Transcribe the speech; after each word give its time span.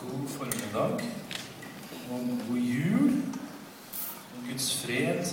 God 0.00 0.28
formiddag 0.28 1.00
og 2.10 2.20
god 2.48 2.56
jul 2.56 3.22
og 4.36 4.48
Guds 4.50 4.82
fred 4.82 5.26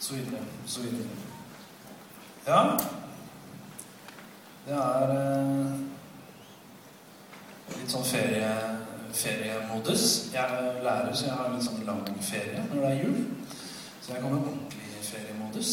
så 0.00 0.14
videre, 0.14 0.44
så 0.66 0.80
videre. 0.80 1.08
Ja, 2.46 2.62
det 4.66 4.74
er 4.74 5.12
eh, 5.14 5.74
litt 7.78 7.90
sånn 7.90 8.06
ferie, 8.06 8.50
feriemodus. 9.14 10.06
Jeg 10.34 10.42
er 10.42 10.82
lærer, 10.82 11.14
så 11.14 11.26
jeg 11.28 11.38
har 11.38 11.52
litt 11.54 11.66
sånn 11.66 11.86
lang 11.86 12.02
ferie 12.22 12.64
når 12.70 12.80
det 12.80 12.90
er 12.90 13.00
jul. 13.04 13.20
Så 14.02 14.14
jeg 14.14 14.22
kommer 14.24 14.42
ordentlig 14.42 14.90
i 14.90 15.06
feriemodus. 15.06 15.72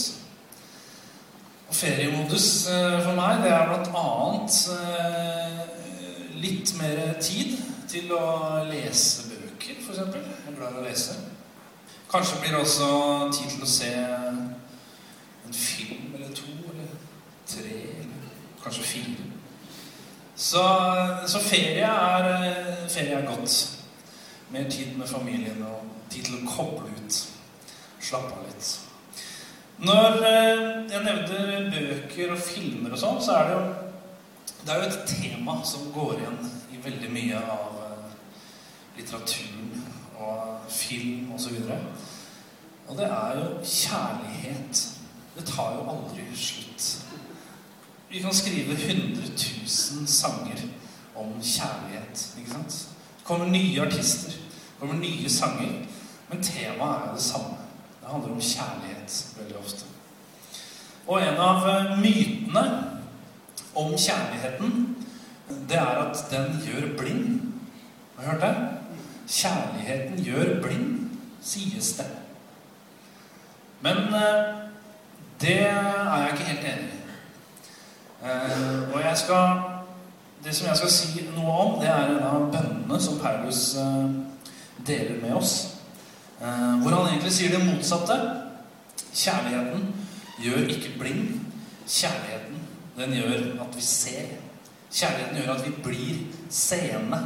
Og 1.70 1.76
feriemodus 1.76 2.48
eh, 2.74 3.00
for 3.06 3.18
meg, 3.18 3.44
det 3.46 3.54
er 3.54 3.70
blant 3.70 3.92
annet 4.04 4.62
eh, 4.78 5.79
litt 6.42 6.74
mer 6.80 7.02
tid 7.22 7.58
til 7.90 8.12
å 8.16 8.64
lese 8.70 9.30
bøker, 9.32 9.80
f.eks. 9.82 10.00
Jeg 10.00 10.52
er 10.52 10.58
glad 10.58 10.78
i 10.78 10.82
å 10.82 10.86
lese. 10.86 11.18
Kanskje 12.10 12.40
blir 12.42 12.56
det 12.56 12.62
også 12.64 12.90
tid 13.36 13.52
til 13.54 13.66
å 13.66 13.70
se 13.70 13.90
en 13.94 15.54
film 15.54 16.16
eller 16.16 16.32
to 16.38 16.54
eller 16.72 16.94
tre 17.50 17.76
eller 17.96 18.32
kanskje 18.64 18.88
fire. 18.94 19.28
Så, 20.40 20.64
så 21.28 21.42
ferie, 21.44 21.86
er, 21.86 22.88
ferie 22.90 23.18
er 23.18 23.28
godt. 23.28 23.78
Mer 24.50 24.70
tid 24.72 24.96
med 24.98 25.08
familien 25.08 25.64
og 25.68 25.84
tid 26.10 26.30
til 26.30 26.40
å 26.40 26.48
koble 26.48 26.94
ut. 26.96 27.20
Slappe 28.00 28.38
av 28.38 28.46
litt. 28.48 28.70
Når 29.80 30.24
eh, 30.28 30.62
jeg 30.92 31.04
nevner 31.06 31.70
bøker 31.72 32.34
og 32.34 32.42
filmer 32.44 32.96
og 32.96 33.00
sånn, 33.00 33.20
så 33.24 33.36
er 33.36 33.46
det 33.48 33.58
jo 33.58 33.89
det 34.66 34.74
er 34.74 34.84
jo 34.84 34.90
et 34.90 35.08
tema 35.08 35.60
som 35.66 35.92
går 35.94 36.14
igjen 36.20 36.52
i 36.74 36.82
veldig 36.84 37.12
mye 37.14 37.40
av 37.40 37.78
litteratur 38.98 39.46
litteraturen 39.46 39.84
og 40.20 40.72
film 40.72 41.32
osv. 41.36 41.54
Og, 41.54 41.78
og 42.88 42.98
det 42.98 43.06
er 43.06 43.38
jo 43.40 43.46
kjærlighet. 43.64 44.82
Det 45.36 45.46
tar 45.48 45.78
jo 45.78 45.86
aldri 45.90 46.26
slutt. 46.36 47.06
Vi 48.10 48.20
kan 48.20 48.34
skrive 48.34 48.74
100 48.74 49.22
000 49.96 50.08
sanger 50.08 50.62
om 51.16 51.34
kjærlighet. 51.42 52.36
ikke 52.38 52.52
sant? 52.52 52.88
Det 53.18 53.26
kommer 53.26 53.46
nye 53.46 53.82
artister, 53.82 54.32
det 54.32 54.80
kommer 54.80 54.96
nye 54.96 55.30
sanger. 55.30 55.86
Men 56.30 56.44
temaet 56.44 57.02
er 57.02 57.08
jo 57.08 57.16
det 57.16 57.24
samme. 57.24 57.58
Det 58.02 58.10
handler 58.10 58.32
om 58.32 58.42
kjærlighet 58.42 59.36
veldig 59.38 59.58
ofte. 59.58 59.86
Og 61.08 61.22
en 61.22 61.38
av 61.38 61.70
eh, 61.70 61.98
mytene 62.00 62.89
om 63.80 63.94
kjærligheten, 63.98 64.96
det 65.70 65.78
er 65.78 66.04
at 66.06 66.26
den 66.32 66.60
gjør 66.66 66.98
blind. 66.98 67.42
Har 68.18 68.24
du 68.24 68.32
hørt 68.32 68.42
det? 68.42 68.56
Kjærligheten 69.30 70.24
gjør 70.24 70.62
blind, 70.62 71.10
sies 71.42 71.94
det. 71.98 72.06
Men 73.82 73.98
eh, 73.98 74.56
det 75.42 75.60
er 75.60 76.18
jeg 76.18 76.30
ikke 76.32 76.46
helt 76.46 76.66
enig 76.74 76.90
i. 76.90 77.00
Eh, 78.24 78.94
og 78.94 79.02
jeg 79.02 79.18
skal 79.18 79.62
Det 80.44 80.56
som 80.56 80.68
jeg 80.68 80.78
skal 80.78 80.90
si 80.90 81.26
noe 81.36 81.52
om, 81.52 81.80
det 81.82 81.90
er 81.90 82.14
en 82.14 82.24
av 82.24 82.46
bønnene 82.52 83.00
som 83.04 83.18
Paulus 83.20 83.76
eh, 83.76 84.06
deler 84.88 85.18
med 85.22 85.34
oss. 85.36 85.76
Hvor 86.40 86.94
han 86.96 87.10
egentlig 87.10 87.34
sier 87.36 87.52
det 87.52 87.66
motsatte. 87.66 88.16
Kjærligheten 89.14 89.90
gjør 90.40 90.70
ikke 90.72 90.94
blind. 91.00 91.42
Kjærligheten 91.88 92.62
den 93.00 93.16
gjør 93.16 93.62
at 93.64 93.76
vi 93.76 93.82
ser. 93.82 94.36
Kjærligheten 94.92 95.38
gjør 95.38 95.54
at 95.54 95.66
vi 95.66 95.72
blir 95.84 96.16
seende. 96.50 97.20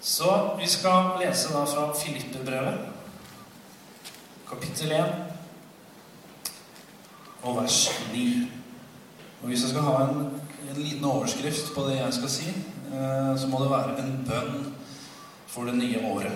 Så 0.00 0.56
vi 0.58 0.68
skal 0.68 1.20
lese 1.20 1.52
da 1.52 1.64
fra 1.64 1.90
Filipperbrevet, 1.96 2.78
kapittel 4.48 4.92
1, 4.92 5.12
og 7.42 7.56
vers 7.62 7.90
9. 8.12 8.50
Og 9.42 9.48
hvis 9.48 9.62
jeg 9.62 9.70
skal 9.70 9.82
ha 9.82 10.04
en, 10.04 10.40
en 10.70 10.82
liten 10.82 11.04
overskrift 11.04 11.74
på 11.74 11.84
det 11.88 11.96
jeg 11.96 12.14
skal 12.14 12.30
si, 12.30 12.48
eh, 12.92 13.32
så 13.38 13.48
må 13.48 13.62
det 13.62 13.70
være 13.70 13.98
en 14.02 14.14
bønn 14.28 14.74
for 15.46 15.68
det 15.68 15.74
nye 15.74 16.00
året. 16.12 16.32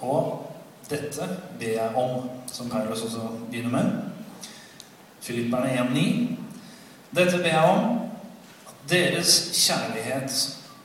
Og 0.00 0.52
dette 0.90 1.28
ber 1.58 1.74
jeg 1.78 1.96
om, 1.96 2.30
som 2.46 2.70
Paulus 2.70 3.02
også 3.02 3.28
begynner 3.50 3.70
med. 3.70 3.92
Filipperne 5.20 5.70
1,9. 5.78 6.31
Dette 7.12 7.42
ber 7.42 7.52
jeg 7.52 7.64
om 7.68 7.88
at 8.68 8.76
deres 8.88 9.32
kjærlighet 9.52 10.36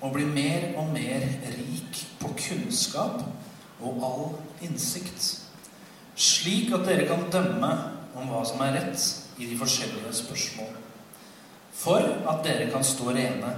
må 0.01 0.09
bli 0.11 0.25
mer 0.27 0.65
og 0.77 0.89
mer 0.91 1.23
rik 1.53 2.01
på 2.19 2.33
kunnskap 2.41 3.21
og 3.79 4.01
all 4.03 4.25
innsikt, 4.67 5.23
slik 6.15 6.73
at 6.75 6.83
dere 6.89 7.07
kan 7.07 7.29
dømme 7.31 7.69
om 8.17 8.27
hva 8.27 8.41
som 8.45 8.59
er 8.65 8.75
rett 8.75 9.05
i 9.39 9.47
de 9.47 9.55
forskjellige 9.57 10.11
spørsmål, 10.19 10.73
for 11.71 12.03
at 12.03 12.44
dere 12.44 12.67
kan 12.73 12.83
stå 12.83 13.13
rene 13.15 13.53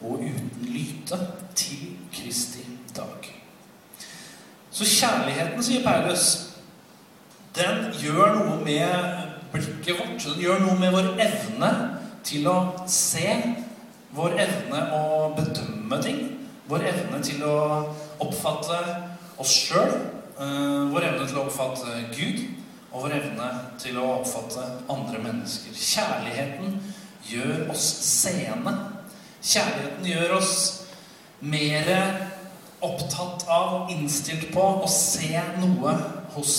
og 0.00 0.20
uten 0.20 0.66
lyte 0.68 1.16
til 1.56 1.94
Kristi 2.12 2.66
dag. 2.96 3.30
Så 4.70 4.84
kjærligheten, 4.84 5.62
sier 5.64 5.84
Paulus, 5.86 6.26
den 7.56 7.88
gjør 8.02 8.36
noe 8.36 8.60
med 8.64 9.24
blikket 9.52 9.96
vårt. 9.98 10.20
Den 10.20 10.42
gjør 10.42 10.60
noe 10.62 10.76
med 10.78 10.94
vår 10.94 11.08
evne 11.24 11.70
til 12.26 12.46
å 12.50 12.56
se, 12.90 13.26
vår 14.14 14.36
evne 14.42 14.80
å 14.96 15.02
bedømme 15.36 16.00
ting, 16.02 16.22
vår 16.70 16.86
evne 16.90 17.20
til 17.24 17.42
å 17.46 17.58
oppfatte 18.22 18.78
oss 19.40 19.52
sjøl, 19.66 19.92
vår 20.90 21.06
evne 21.12 21.26
til 21.28 21.40
å 21.40 21.44
oppfatte 21.46 22.00
Gud, 22.14 22.42
og 22.90 23.04
vår 23.04 23.16
evne 23.20 23.48
til 23.78 23.98
å 24.00 24.06
oppfatte 24.18 24.64
andre 24.90 25.20
mennesker. 25.22 25.74
Kjærligheten 25.76 26.80
gjør 27.30 27.68
oss 27.70 27.86
seende. 28.06 28.74
Kjærligheten 29.40 30.08
gjør 30.10 30.36
oss 30.40 30.54
mer 31.40 31.90
opptatt 32.84 33.46
av 33.48 33.90
innstilt 33.92 34.50
på 34.54 34.64
å 34.82 34.88
se 34.90 35.40
noe 35.60 35.94
hos 36.34 36.56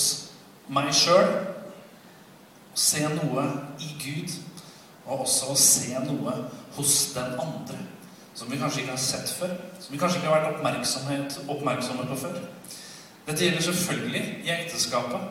meg 0.72 0.92
sjøl. 0.96 1.28
Se 2.74 3.04
noe 3.12 3.44
i 3.82 3.92
Gud 4.00 4.32
og 5.12 5.26
også 5.26 5.52
å 5.52 5.58
se 5.58 5.98
noe 6.06 6.36
hos 6.76 6.94
den 7.16 7.34
andre 7.40 7.80
som 8.34 8.50
vi 8.50 8.56
kanskje 8.56 8.80
ikke 8.82 8.94
har 8.94 9.00
sett 9.00 9.30
før. 9.36 9.52
Som 9.80 9.92
vi 9.92 9.98
kanskje 10.00 10.20
ikke 10.20 10.30
har 10.32 10.40
vært 10.40 11.38
oppmerksomme 11.52 12.06
på 12.08 12.16
før. 12.16 12.38
Dette 13.26 13.44
gjelder 13.44 13.66
selvfølgelig 13.66 14.22
i 14.46 14.54
ekteskapet. 14.54 15.26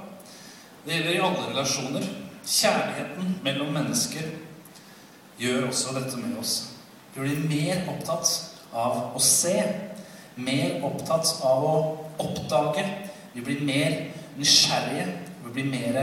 Det 0.85 0.93
gjelder 0.95 1.15
i 1.15 1.23
alle 1.25 1.47
relasjoner. 1.49 2.05
Kjærligheten 2.45 3.35
mellom 3.43 3.73
mennesker 3.73 4.29
gjør 5.41 5.67
også 5.67 5.95
dette 5.97 6.21
med 6.21 6.37
oss. 6.39 6.55
Vi 7.15 7.25
blir 7.25 7.43
mer 7.49 7.89
opptatt 7.91 8.31
av 8.73 9.17
å 9.17 9.21
se, 9.21 9.57
mer 10.37 10.85
opptatt 10.85 11.33
av 11.45 11.65
å 11.65 11.75
oppdage. 12.21 12.85
Vi 13.33 13.43
blir 13.45 13.65
mer 13.65 13.97
nysgjerrige. 14.37 15.09
Vi 15.45 15.53
blir 15.57 15.71
mer 15.73 16.01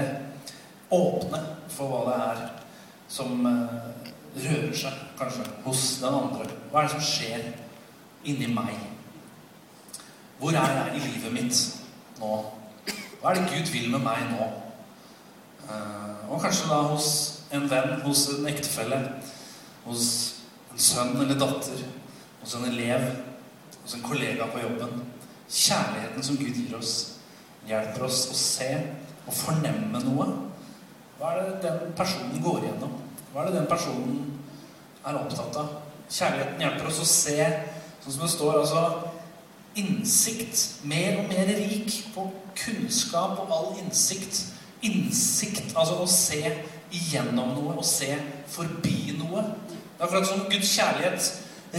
åpne 0.91 1.45
for 1.71 1.95
hva 1.95 2.05
det 2.09 2.21
er 2.27 2.58
som 3.09 3.43
rører 3.45 4.75
seg, 4.77 5.01
kanskje, 5.19 5.47
hos 5.65 5.85
den 6.03 6.15
andre. 6.15 6.47
Hva 6.71 6.83
er 6.83 6.89
det 6.89 6.95
som 6.97 7.05
skjer 7.05 7.49
inni 8.29 8.51
meg? 8.53 8.77
Hvor 10.39 10.55
er 10.55 10.75
jeg 10.77 10.97
i 10.99 11.05
livet 11.07 11.35
mitt 11.35 11.63
nå? 12.21 12.33
Hva 13.21 13.33
er 13.33 13.41
det 13.41 13.51
Gud 13.51 13.73
vil 13.73 13.89
med 13.91 14.05
meg 14.05 14.29
nå? 14.31 14.49
Og 16.29 16.43
kanskje 16.43 16.69
da 16.71 16.83
hos 16.93 17.09
en 17.53 17.65
venn, 17.71 17.97
hos 18.05 18.27
en 18.37 18.47
ektefelle, 18.51 19.01
hos 19.87 20.05
en 20.71 20.81
sønn 20.81 21.17
eller 21.17 21.41
datter, 21.41 21.81
hos 22.43 22.55
en 22.55 22.69
elev, 22.69 23.09
hos 23.83 23.97
en 23.97 24.05
kollega 24.05 24.47
på 24.53 24.63
jobben. 24.63 25.03
Kjærligheten 25.49 26.22
som 26.22 26.37
Gud 26.37 26.54
gir 26.54 26.77
oss, 26.77 26.95
hjelper 27.66 28.04
oss 28.04 28.27
å 28.28 28.37
se 28.37 28.69
og 29.25 29.33
fornemme 29.34 30.03
noe. 30.04 30.28
Hva 31.18 31.34
er 31.34 31.48
det 31.48 31.62
den 31.65 31.94
personen 31.98 32.42
går 32.42 32.62
igjennom? 32.62 32.92
Hva 33.32 33.42
er 33.42 33.48
det 33.48 33.59
den 33.59 33.70
personen 33.70 34.18
er 35.03 35.18
opptatt 35.18 35.56
av? 35.59 35.72
Kjærligheten 36.09 36.62
hjelper 36.62 36.88
oss 36.88 37.00
å 37.03 37.06
se, 37.10 37.38
sånn 38.04 38.15
som 38.15 38.22
det 38.22 38.30
står, 38.32 38.60
altså 38.60 38.84
innsikt. 39.78 40.62
Mer 40.88 41.18
og 41.18 41.26
mer 41.32 41.50
rik 41.59 41.97
på 42.15 42.28
kunnskap 42.59 43.42
og 43.42 43.53
all 43.56 43.68
innsikt. 43.82 44.44
Innsikt, 44.86 45.74
altså 45.74 45.98
å 46.04 46.06
se 46.10 46.41
igjennom 46.94 47.50
noe, 47.56 47.74
å 47.82 47.84
se 47.84 48.12
forbi 48.48 49.18
noe. 49.18 49.42
Det 49.68 49.98
er 49.98 50.06
akkurat 50.06 50.30
som 50.30 50.47
Guds 50.47 50.70
kjærlighet 50.70 51.32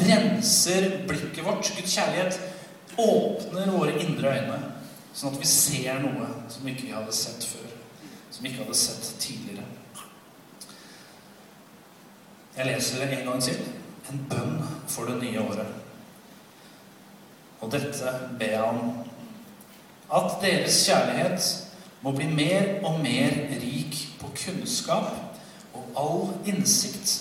renser 0.09 0.89
blikket 1.07 1.45
vårt. 1.47 1.71
Guds 1.79 1.95
kjærlighet 1.95 2.39
åpner 2.99 3.71
våre 3.71 3.95
indre 4.03 4.35
øyne, 4.35 4.61
sånn 5.15 5.31
at 5.31 5.39
vi 5.39 5.47
ser 5.47 6.03
noe 6.03 6.27
som 6.51 6.67
ikke 6.67 6.89
vi 6.89 6.95
hadde 6.97 7.15
sett 7.15 7.47
før. 7.47 7.68
Som 8.39 8.45
vi 8.45 8.53
ikke 8.53 8.63
hadde 8.63 8.77
sett 8.79 9.07
tidligere. 9.19 9.65
Jeg 12.55 12.67
leser 12.69 13.01
det 13.01 13.17
en 13.17 13.25
gang 13.27 13.41
til. 13.43 13.57
En 14.07 14.21
bønn 14.31 14.61
for 14.87 15.11
det 15.11 15.17
nye 15.19 15.41
året. 15.43 15.73
Og 17.59 17.67
dette 17.75 18.13
ber 18.39 18.53
jeg 18.53 18.61
om. 18.63 18.79
At 20.15 20.39
deres 20.39 20.79
kjærlighet 20.87 21.51
må 21.99 22.15
bli 22.15 22.31
mer 22.31 22.79
og 22.87 23.03
mer 23.03 23.35
rik 23.59 23.99
på 24.23 24.31
kunnskap 24.45 25.11
og 25.75 25.99
all 25.99 26.25
innsikt, 26.47 27.11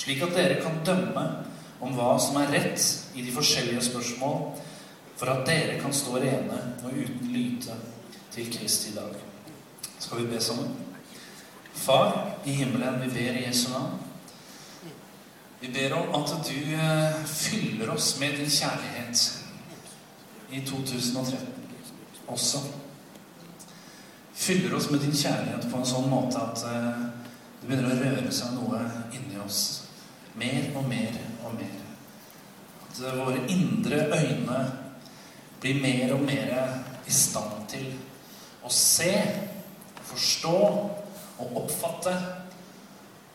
slik 0.00 0.24
at 0.24 0.32
dere 0.32 0.62
kan 0.64 0.80
dømme 0.80 1.28
om 1.84 1.92
hva 1.92 2.14
som 2.16 2.40
er 2.40 2.56
rett 2.56 2.88
i 3.12 3.20
de 3.20 3.36
forskjellige 3.36 3.84
spørsmål, 3.92 4.46
for 5.12 5.28
at 5.28 5.44
dere 5.44 5.76
kan 5.82 5.92
stå 5.92 6.16
rene 6.24 6.62
og 6.80 6.94
uten 6.96 7.34
lyte 7.36 7.76
til 8.32 8.48
Kristi 8.56 8.96
dag. 8.96 9.12
Skal 9.98 10.18
vi 10.18 10.26
be 10.26 10.40
sammen? 10.40 10.76
Far 11.74 12.34
i 12.44 12.50
himmelen, 12.50 13.00
vi 13.00 13.08
ber 13.08 13.38
i 13.38 13.46
Jesu 13.46 13.70
navn. 13.72 13.98
Vi 15.60 15.68
ber 15.68 15.92
om 15.92 16.14
at 16.22 16.30
du 16.46 16.74
eh, 16.74 17.24
fyller 17.26 17.90
oss 17.90 18.20
med 18.20 18.36
din 18.38 18.50
kjærlighet 18.50 19.44
i 20.50 20.60
2013 20.60 21.38
også. 22.26 22.58
Fyller 24.34 24.76
oss 24.76 24.90
med 24.90 25.00
din 25.00 25.16
kjærlighet 25.16 25.66
på 25.70 25.80
en 25.80 25.88
sånn 25.88 26.06
måte 26.10 26.38
at 26.38 26.62
eh, 26.68 27.02
det 27.58 27.66
begynner 27.66 27.90
å 27.90 27.98
røre 27.98 28.32
seg 28.32 28.54
noe 28.54 28.84
inni 29.16 29.40
oss. 29.42 29.62
Mer 30.38 30.70
og 30.78 30.86
mer 30.86 31.18
og 31.42 31.58
mer. 31.58 31.80
At 32.86 33.02
eh, 33.02 33.18
våre 33.18 33.42
indre 33.50 34.04
øyne 34.14 34.60
blir 35.58 35.82
mer 35.82 36.14
og 36.14 36.22
mer 36.22 36.54
i 37.02 37.12
stand 37.12 37.66
til 37.72 37.90
å 38.62 38.70
se, 38.70 39.10
forstå 40.08 40.56
og 41.38 41.58
oppfatte 41.62 42.14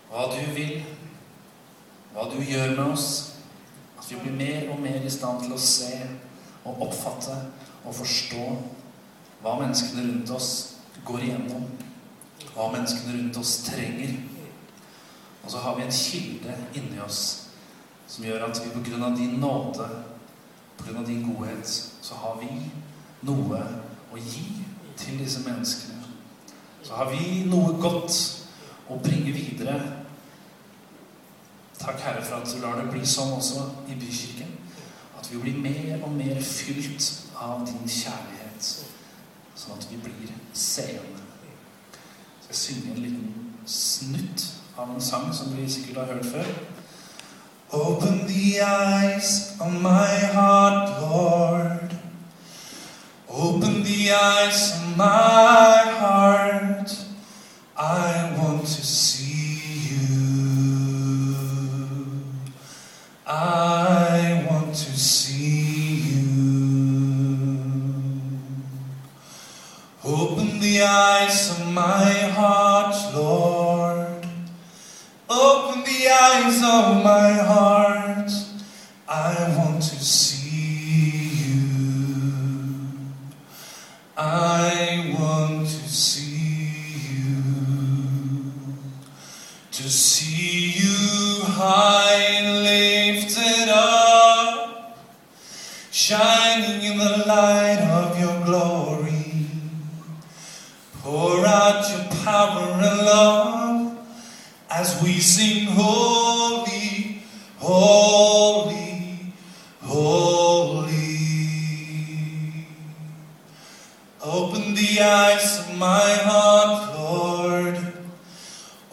hva 0.09 0.27
du 0.33 0.41
vil, 0.53 0.83
hva 2.13 2.27
du 2.29 2.37
gjør 2.41 2.75
med 2.75 2.85
oss. 2.85 3.07
At 3.97 4.09
vi 4.11 4.19
blir 4.19 4.35
mer 4.37 4.73
og 4.73 4.81
mer 4.83 5.05
i 5.05 5.11
stand 5.11 5.45
til 5.45 5.55
å 5.55 5.61
se 5.61 5.93
og 6.63 6.83
oppfatte 6.87 7.37
og 7.83 7.95
forstå 7.95 8.43
hva 9.43 9.55
menneskene 9.59 10.05
rundt 10.07 10.33
oss 10.35 10.51
går 11.07 11.25
igjennom. 11.25 11.65
Hva 12.53 12.69
menneskene 12.73 13.17
rundt 13.17 13.39
oss 13.39 13.55
trenger. 13.67 14.13
Og 15.43 15.51
så 15.51 15.63
har 15.63 15.75
vi 15.75 15.87
en 15.87 15.97
kilde 15.97 16.57
inni 16.75 17.01
oss 17.03 17.23
som 18.07 18.25
gjør 18.27 18.45
at 18.45 18.59
vi 18.61 18.71
på 18.75 18.83
grunn 18.85 19.03
av 19.03 19.17
din 19.17 19.39
nåde, 19.41 19.87
på 20.77 20.85
grunn 20.85 21.01
av 21.01 21.07
din 21.07 21.23
godhet, 21.25 21.67
så 22.01 22.19
har 22.21 22.37
vi 22.41 22.49
noe 23.25 23.61
å 24.13 24.19
gi 24.19 24.45
til 24.99 25.17
disse 25.17 25.41
menneskene. 25.47 25.92
Så 26.83 26.93
har 26.93 27.11
vi 27.11 27.43
noe 27.47 27.77
godt 27.79 28.15
å 28.91 28.97
bringe 28.99 29.31
videre. 29.31 29.77
Takk, 31.79 31.99
Herre, 32.03 32.23
for 32.23 32.41
at 32.41 32.51
du 32.51 32.59
lar 32.59 32.75
det 32.79 32.89
bli 32.91 33.05
sånn 33.07 33.31
også 33.37 33.63
i 33.87 33.95
Bykirken. 33.99 34.51
At 35.19 35.29
vi 35.31 35.39
blir 35.39 35.61
mer 35.63 36.03
og 36.03 36.11
mer 36.15 36.41
fylt 36.43 37.07
av 37.39 37.63
din 37.67 37.87
kjærlighet. 37.87 38.69
Sånn 39.55 39.77
at 39.77 39.87
vi 39.91 40.01
blir 40.03 40.35
seende. 40.53 41.23
Så 42.43 42.51
jeg 42.51 42.59
synger 42.59 42.93
en 42.93 43.03
liten 43.05 43.33
snutt 43.65 44.47
av 44.77 44.91
en 44.91 45.01
sang 45.01 45.31
som 45.33 45.55
vi 45.55 45.69
sikkert 45.71 46.03
har 46.03 46.15
hørt 46.17 46.25
før. 46.25 46.53
Open 47.73 48.27
the 48.27 48.59
eyes 48.61 49.55
of 49.59 49.71
my 49.81 50.07
heart, 50.35 51.01
Lord. 51.01 51.92
Open 53.35 53.81
the 53.81 54.11
eyes 54.11 54.75
of 54.75 54.95
my 54.95 55.83
heart. 55.97 56.95
I 57.75 58.37
want 58.37 58.61
to 58.61 58.85
see 58.85 59.12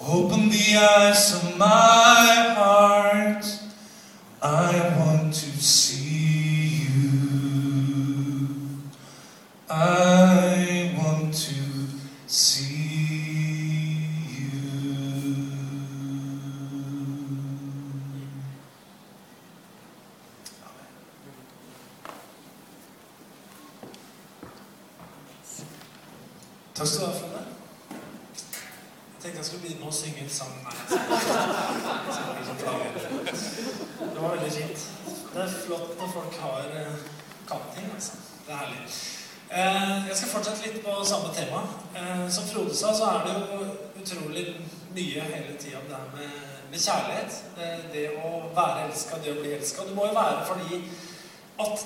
Open 0.08 0.49
the 0.49 0.76
eyes 0.76 1.35
of 1.35 1.58
my 1.58 2.55
heart. 2.56 3.60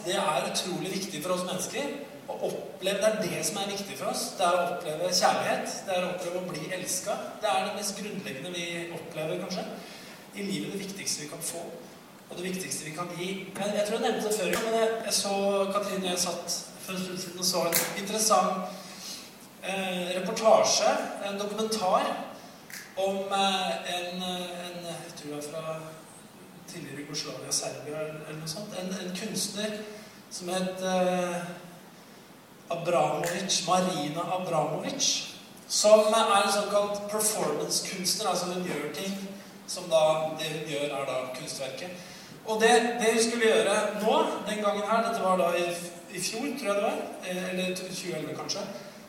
Det 0.06 0.16
er 0.16 0.50
utrolig 0.50 0.90
viktig 0.92 1.22
for 1.22 1.36
oss 1.36 1.46
mennesker. 1.48 1.94
Å 2.28 2.36
oppleve, 2.48 3.00
Det 3.00 3.08
er 3.10 3.22
det 3.22 3.46
som 3.46 3.58
er 3.60 3.72
viktig 3.72 3.96
for 3.98 4.10
oss. 4.12 4.22
Det 4.38 4.46
er 4.46 4.58
å 4.58 4.68
oppleve 4.74 5.10
kjærlighet. 5.12 5.74
Det 5.86 5.96
er 5.96 6.04
å 6.04 6.12
oppleve 6.14 6.40
å 6.40 6.52
bli 6.52 6.68
elska. 6.72 7.16
Det 7.42 7.50
er 7.50 7.66
det 7.66 7.74
mest 7.78 7.98
grunnleggende 7.98 8.52
vi 8.54 8.68
opplever, 8.96 9.42
kanskje. 9.42 9.64
I 10.34 10.46
livet 10.46 10.72
det 10.72 10.80
viktigste 10.86 11.22
vi 11.22 11.32
kan 11.32 11.42
få. 11.42 11.64
Og 12.30 12.36
det 12.36 12.46
viktigste 12.48 12.84
vi 12.84 12.94
kan 12.96 13.10
gi. 13.18 13.28
Jeg, 13.56 13.74
jeg 13.76 13.86
tror 13.86 13.98
jeg 13.98 14.06
nevnte 14.06 14.28
det 14.28 14.38
før, 14.38 14.54
men 14.64 14.78
jeg, 14.80 14.94
jeg 15.04 15.14
så 15.18 15.34
Katrine 15.74 16.08
jeg 16.10 16.22
satt 16.24 16.56
for 16.84 16.92
en 16.92 17.04
stund 17.04 17.18
siden 17.18 17.38
og 17.40 17.46
så 17.48 17.60
en 17.68 18.02
interessant 18.02 18.64
eh, 19.62 20.20
reportasje, 20.20 20.94
en 21.28 21.38
dokumentar, 21.40 22.08
om 22.96 23.16
eh, 23.16 23.94
en, 23.96 24.22
en 24.22 24.80
Jeg 24.84 25.12
tror 25.16 25.36
det 25.36 25.38
er 25.38 25.50
fra 25.50 25.76
tidligere 26.72 27.00
Jugoslavia, 27.00 27.52
Serbia 27.52 28.00
eller 28.00 28.40
noe 28.40 28.50
sånt. 28.50 28.74
En, 28.80 28.90
en 29.00 29.16
kunstner 29.16 29.78
som 30.34 30.48
het 30.48 30.82
eh, 30.82 31.42
Abramovic, 32.70 33.66
Marina 33.66 34.20
Abramovic. 34.20 35.22
Som 35.68 36.00
er 36.12 36.42
en 36.44 36.52
såkalt 36.52 37.10
performance-kunstner. 37.10 38.28
Altså 38.30 38.46
hun 38.46 38.64
gjør 38.66 38.94
ting 38.94 39.28
som 39.66 39.84
da 39.90 40.30
Det 40.38 40.50
hun 40.52 40.68
gjør, 40.68 40.90
er 40.98 41.04
da 41.06 41.38
kunstverket. 41.38 41.90
Og 42.46 42.60
det, 42.60 42.70
det 43.00 43.12
hun 43.12 43.22
skulle 43.22 43.46
gjøre 43.46 43.76
nå, 44.02 44.16
den 44.48 44.64
gangen 44.64 44.82
her 44.90 45.06
Dette 45.08 45.22
var 45.24 45.36
da 45.36 45.52
i, 45.56 45.64
i 46.12 46.20
fjor, 46.20 46.50
tror 46.58 46.66
jeg 46.66 46.76
det 46.76 46.82
var. 46.82 46.98
eh, 47.28 47.50
Eller 47.50 47.76
2011, 47.76 48.36
kanskje. 48.38 48.60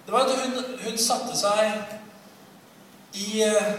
Det 0.06 0.14
var 0.14 0.20
at 0.20 0.32
hun, 0.46 0.64
hun 0.86 0.98
satte 0.98 1.38
seg 1.38 1.74
i 3.14 3.44
eh, 3.44 3.74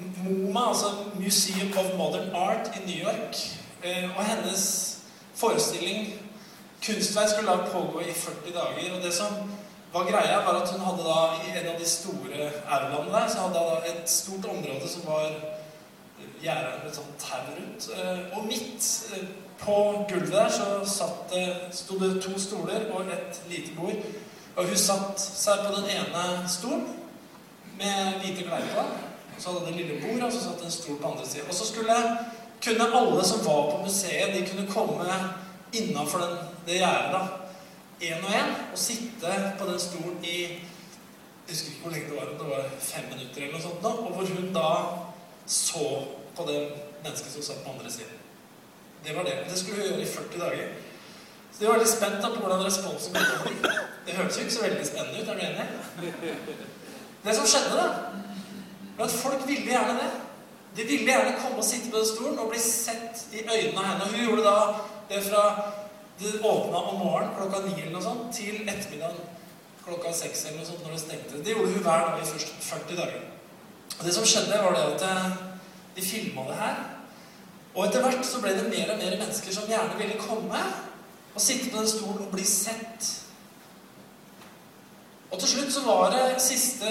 MoMA, 0.00 0.68
altså 0.68 0.86
Museum 1.14 1.72
of 1.78 1.96
Modern 1.96 2.34
Art 2.34 2.70
i 2.76 2.86
New 2.86 3.04
York. 3.08 3.36
Og 4.16 4.24
hennes 4.24 4.64
forestilling, 5.34 6.29
kunstverk, 6.86 7.28
skulle 7.28 7.50
da 7.50 7.70
pågå 7.72 8.00
i 8.00 8.12
40 8.12 8.52
dager. 8.54 8.96
Og 8.96 9.02
det 9.04 9.14
som 9.14 9.26
var 9.92 10.04
greia, 10.10 10.44
var 10.46 10.62
at 10.62 10.70
hun 10.72 10.80
hadde 10.80 11.04
da 11.04 11.20
i 11.46 11.58
en 11.58 11.72
av 11.74 11.80
de 11.80 11.88
store 11.88 12.50
aulaene 12.68 13.12
der, 13.12 13.28
så 13.28 13.38
hadde 13.38 13.58
hun 13.58 13.70
da 13.70 13.92
et 13.92 14.10
stort 14.10 14.44
område 14.44 14.88
som 14.88 15.06
var 15.06 15.30
gjerda 16.42 16.78
med 16.78 16.88
et 16.88 16.96
sånt 16.96 17.20
tau 17.20 17.42
rundt. 17.56 17.90
Eh, 17.96 18.38
og 18.38 18.46
midt 18.46 18.86
eh, 19.12 19.28
på 19.60 19.76
gulvet 20.08 20.32
der 20.32 20.48
så 20.48 20.68
satt 20.88 21.32
det, 21.32 21.44
sto 21.76 21.98
det 22.00 22.22
to 22.22 22.38
stoler 22.40 22.88
og 22.94 23.12
et 23.12 23.42
lite 23.50 23.74
bord. 23.76 24.00
Og 24.56 24.66
hun 24.66 24.76
satt 24.76 25.20
seg 25.20 25.64
på 25.66 25.74
den 25.76 25.90
ene 25.96 26.48
stolen 26.48 26.86
med 27.80 28.20
hvite 28.22 28.46
klær 28.48 28.66
på. 28.74 28.86
Så 29.38 29.52
hadde 29.52 29.66
det 29.66 29.76
lille 29.76 30.00
bord, 30.02 30.22
og 30.26 30.32
så 30.32 30.40
satt 30.44 30.64
en 30.64 30.72
stol 30.72 30.98
på 31.00 31.12
andre 31.12 31.26
siden. 31.26 31.48
Og 31.48 31.54
så 31.54 31.66
skulle 31.68 31.98
kunne 32.64 32.88
alle 32.94 33.24
som 33.24 33.44
var 33.44 33.70
på 33.70 33.82
museet, 33.84 34.34
de 34.34 34.48
kunne 34.48 34.66
komme 34.68 35.20
innafor 35.72 36.24
det 36.66 36.80
gjerdet, 36.80 37.12
da. 37.14 37.22
Én 38.00 38.24
og 38.24 38.32
én, 38.32 38.52
og 38.72 38.78
sitte 38.78 39.32
på 39.58 39.66
den 39.68 39.80
stolen 39.80 40.24
i 40.24 40.36
Jeg 40.40 41.56
husker 41.56 41.72
ikke 41.72 41.82
hvor 41.82 41.90
lenge 41.90 42.08
det 42.08 42.16
var, 42.16 42.28
det 42.38 42.48
var 42.48 42.66
fem 42.78 43.06
minutter 43.10 43.42
eller 43.42 43.56
noe 43.56 43.62
sånt, 43.62 43.82
da, 43.82 43.88
og 43.88 44.12
hvor 44.14 44.28
hun 44.34 44.52
da 44.54 44.68
så 45.50 45.86
på 46.36 46.46
det 46.46 46.60
mennesket 47.02 47.32
som 47.32 47.42
satt 47.42 47.64
på 47.64 47.72
andre 47.72 47.90
siden. 47.90 48.20
Det 49.04 49.16
var 49.16 49.26
det. 49.26 49.34
Det 49.50 49.58
skulle 49.58 49.80
hun 49.80 49.88
gjøre 49.88 50.04
i 50.04 50.06
40 50.06 50.40
dager. 50.40 50.68
Så 51.52 51.60
de 51.60 51.66
var 51.66 51.78
veldig 51.78 51.90
spent 51.90 52.22
da 52.22 52.30
på 52.30 52.40
hvordan 52.44 52.64
responsen 52.64 53.16
ble. 53.16 53.72
Det 54.06 54.16
hørtes 54.16 54.38
jo 54.38 54.44
ikke 54.44 54.54
så 54.54 54.62
veldig 54.62 54.86
spennende 54.86 55.22
ut, 55.22 55.28
er 55.28 55.34
du 55.34 55.42
enig? 55.48 55.66
Det 57.24 57.36
som 57.36 57.46
skjedde, 57.46 57.76
da, 57.76 57.88
var 58.98 59.04
at 59.04 59.18
folk 59.24 59.48
ville 59.48 59.66
gjerne 59.72 59.98
det. 59.98 60.10
De 60.76 60.86
ville 60.86 61.10
gjerne 61.10 61.36
komme 61.42 61.58
og 61.58 61.66
sitte 61.66 61.90
på 61.90 61.98
den 61.98 62.06
stolen 62.06 62.38
og 62.38 62.52
bli 62.52 62.60
sett 62.62 63.26
i 63.32 63.42
øynene 63.42 63.82
av 63.82 63.86
henne. 63.90 64.04
Og 64.04 64.14
hun 64.14 64.24
gjorde 64.28 64.46
da 64.46 64.56
det 65.10 65.24
fra 65.26 65.42
det 66.20 66.40
åpna 66.44 66.78
om 66.78 66.98
morgenen 67.00 67.36
klokka 67.36 67.62
ni 67.64 67.76
eller 67.80 67.94
noe 67.94 68.04
sånt, 68.04 68.30
til 68.36 68.62
ettermiddagen 68.68 69.20
klokka 69.84 70.12
seks 70.14 70.44
eller 70.46 70.60
noe 70.60 70.68
sånt 70.68 70.82
når 70.84 70.96
det 70.96 71.02
stengte. 71.02 71.42
Det 71.44 71.54
gjorde 71.54 71.72
hun 71.72 71.84
hver 71.84 72.04
dag 72.06 72.20
i 72.20 72.28
først 72.28 72.52
40 72.66 72.98
dager. 72.98 73.22
Og 73.98 74.04
det 74.06 74.14
som 74.14 74.26
skjedde, 74.28 74.60
var 74.64 74.76
det 74.76 74.84
at 74.94 75.06
eh, 75.08 75.38
de 75.96 76.04
filma 76.04 76.44
det 76.48 76.58
her. 76.60 76.84
Og 77.74 77.86
etter 77.86 78.04
hvert 78.04 78.26
så 78.26 78.42
ble 78.42 78.52
det 78.56 78.68
mer 78.68 78.92
og 78.92 79.00
mer 79.00 79.16
mennesker 79.16 79.54
som 79.54 79.68
gjerne 79.70 79.98
ville 79.98 80.20
komme 80.20 80.62
og 81.34 81.42
sitte 81.42 81.70
på 81.70 81.78
den 81.78 81.90
stolen 81.90 82.24
og 82.26 82.32
bli 82.34 82.44
sett. 82.46 83.10
Og 85.30 85.38
til 85.38 85.48
slutt 85.48 85.72
så 85.72 85.84
var 85.86 86.08
det 86.10 86.42
siste 86.42 86.90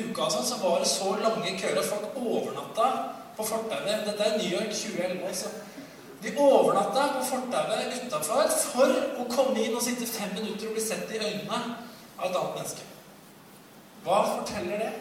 uka 0.00 0.26
sånn, 0.32 0.46
så 0.46 0.58
var 0.58 0.80
det 0.82 0.90
så 0.90 1.12
lange 1.22 1.54
køer 1.60 1.78
at 1.78 1.86
folk 1.86 2.16
overnatta 2.18 2.88
på 3.36 3.46
fortauet. 3.46 4.06
Dette 4.08 4.26
er 4.26 4.38
New 4.40 4.50
York 4.50 4.72
2011. 4.74 5.22
altså. 5.28 5.52
De 6.22 6.32
overnatta 6.40 7.08
på 7.16 7.24
fortauet 7.28 7.96
utafor 8.06 8.48
for 8.72 8.94
å 9.20 9.26
komme 9.30 9.60
inn 9.62 9.76
og 9.76 9.84
sitte 9.84 10.08
fem 10.08 10.32
minutter 10.34 10.70
og 10.70 10.78
bli 10.78 10.84
sett 10.84 11.12
i 11.12 11.20
øynene 11.20 11.58
av 12.16 12.30
et 12.30 12.38
annet 12.38 12.56
menneske. 12.56 12.86
Hva 14.06 14.22
forteller 14.30 14.80
det? 14.80 14.92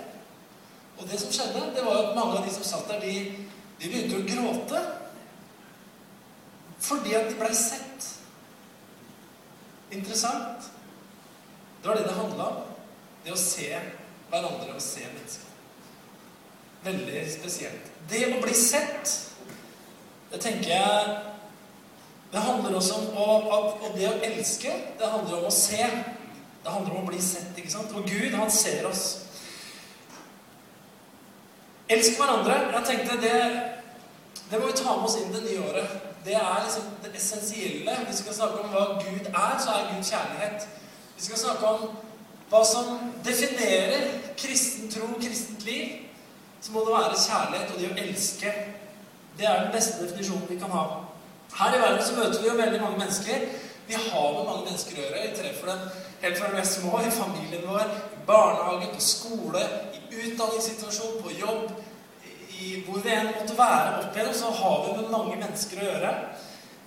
Og 0.98 1.07
det 1.10 1.19
som 1.22 1.31
skjedde, 1.34 1.72
det 1.75 1.84
var 1.86 2.01
at 2.01 2.15
mange 2.17 2.39
av 2.39 2.45
de 2.45 2.53
som 2.53 2.67
satt 2.67 2.88
der, 2.89 3.01
de, 3.03 3.48
de 3.79 3.89
begynte 3.89 4.19
å 4.19 4.27
gråte. 4.27 4.84
Fordi 6.86 7.15
at 7.17 7.29
de 7.29 7.39
blei 7.39 7.51
sett. 7.57 8.07
Interessant. 9.95 10.72
Det 11.81 11.89
var 11.89 12.00
det 12.00 12.07
det 12.07 12.17
handla 12.17 12.48
om. 12.51 12.63
Det 13.25 13.34
å 13.34 13.39
se 13.39 13.69
hverandre 14.29 14.75
og 14.75 14.84
se 14.84 15.05
mennesker. 15.05 15.51
Veldig 16.86 17.22
spesielt. 17.34 17.93
Det 18.10 18.22
å 18.29 18.41
bli 18.43 18.53
sett, 18.57 19.13
det 20.36 20.42
tenker 20.44 20.72
jeg 20.75 21.18
Det 22.34 22.42
handler 22.44 22.75
også 22.75 22.96
om 23.00 23.13
å, 23.15 23.25
og 23.56 23.94
det 23.96 24.10
å 24.10 24.18
elske, 24.27 24.72
det 25.00 25.08
handler 25.08 25.38
om 25.38 25.46
å 25.48 25.54
se. 25.56 25.86
Det 26.65 26.74
handler 26.74 26.98
om 26.98 27.06
å 27.06 27.08
bli 27.08 27.22
sett, 27.24 27.54
ikke 27.56 27.72
sant? 27.72 27.94
Og 27.96 28.04
Gud, 28.10 28.34
han 28.36 28.51
ser 28.51 28.89
oss. 28.89 29.04
Elsk 31.88 32.20
hverandre. 32.20 32.58
Jeg 32.74 32.89
tenkte 32.89 33.22
det 33.22 33.39
det 34.50 34.60
må 34.60 34.68
vi 34.68 34.75
ta 34.77 34.98
med 34.98 35.08
oss 35.08 35.15
inn 35.22 35.32
det 35.32 35.46
nye 35.46 35.63
året. 35.63 35.94
Det 36.25 36.36
er 36.36 36.63
liksom 36.65 36.92
det 37.06 37.15
essensielle. 37.15 37.96
Vi 38.10 38.18
skal 38.18 38.36
snakke 38.42 38.65
om 38.65 38.74
hva 38.74 38.86
Gud 39.00 39.30
er, 39.32 39.56
så 39.63 39.77
er 39.77 39.88
Gud 39.94 40.04
kjærlighet. 40.04 40.68
Vi 41.15 41.27
skal 41.30 41.44
snakke 41.46 41.72
om 41.72 41.88
hva 42.51 42.62
som 42.68 43.13
definerer 43.25 44.10
kristen 44.38 44.92
tro, 44.92 45.08
kristent 45.22 45.63
liv, 45.65 46.01
så 46.62 46.74
må 46.74 46.84
det 46.86 46.98
være 46.98 47.22
kjærlighet 47.24 47.72
og 47.72 47.80
det 47.80 47.94
å 47.94 48.01
elske. 48.04 48.54
Det 49.38 49.48
er 49.48 49.63
den 49.65 49.74
beste 49.75 50.04
definisjonen 50.04 50.50
vi 50.50 50.60
kan 50.60 50.72
ha. 50.72 50.86
Her 51.56 51.75
i 51.75 51.82
verden 51.82 52.04
så 52.04 52.15
møter 52.15 52.42
vi 52.42 52.48
jo 52.48 52.58
veldig 52.60 52.82
mange 52.82 53.00
mennesker. 53.00 53.48
Vi 53.88 53.94
har 53.94 54.30
med 54.34 54.48
mange 54.50 54.65
mennesker 54.70 54.98
å 54.98 55.04
gjøre. 55.04 55.24
Vi 55.25 55.36
treffer 55.39 55.72
dem 55.72 55.84
helt 56.22 56.39
fra 56.39 56.51
vi 56.54 56.62
er 56.62 56.70
små, 56.70 56.94
i 57.00 57.12
familien 57.13 57.68
vår, 57.68 57.92
i 58.15 58.24
barnehage, 58.27 58.89
på 58.96 59.04
skole, 59.04 59.62
i 59.94 60.01
utdanningssituasjon, 60.24 61.20
på 61.24 61.36
jobb, 61.39 61.75
i 62.56 62.72
hvor 62.88 63.04
vi 63.04 63.12
enn 63.13 63.34
måtte 63.36 63.58
være 63.58 64.01
opp 64.01 64.15
igjennom, 64.15 64.36
så 64.38 64.51
har 64.60 64.77
vi 64.86 64.96
med 64.98 65.12
mange 65.13 65.36
mennesker 65.42 65.82
å 65.82 65.89
gjøre. 65.89 66.13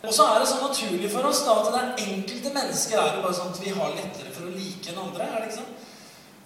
Og 0.07 0.15
så 0.15 0.29
er 0.31 0.41
det 0.41 0.49
så 0.49 0.59
naturlig 0.63 1.11
for 1.11 1.27
oss 1.27 1.43
da 1.47 1.57
at 1.59 1.69
det 1.75 1.79
er 1.81 2.03
enkelte 2.07 2.53
mennesker 2.55 3.01
er 3.03 3.17
det 3.17 3.23
bare 3.25 3.35
sånn 3.35 3.51
at 3.51 3.61
vi 3.63 3.75
har 3.75 3.97
lettere 3.97 4.35
for 4.35 4.47
å 4.47 4.55
like 4.55 4.93
enn 4.93 5.01
andre. 5.03 5.27
er 5.27 5.43
det 5.43 5.49
ikke 5.51 5.59
sånn? 5.59 5.73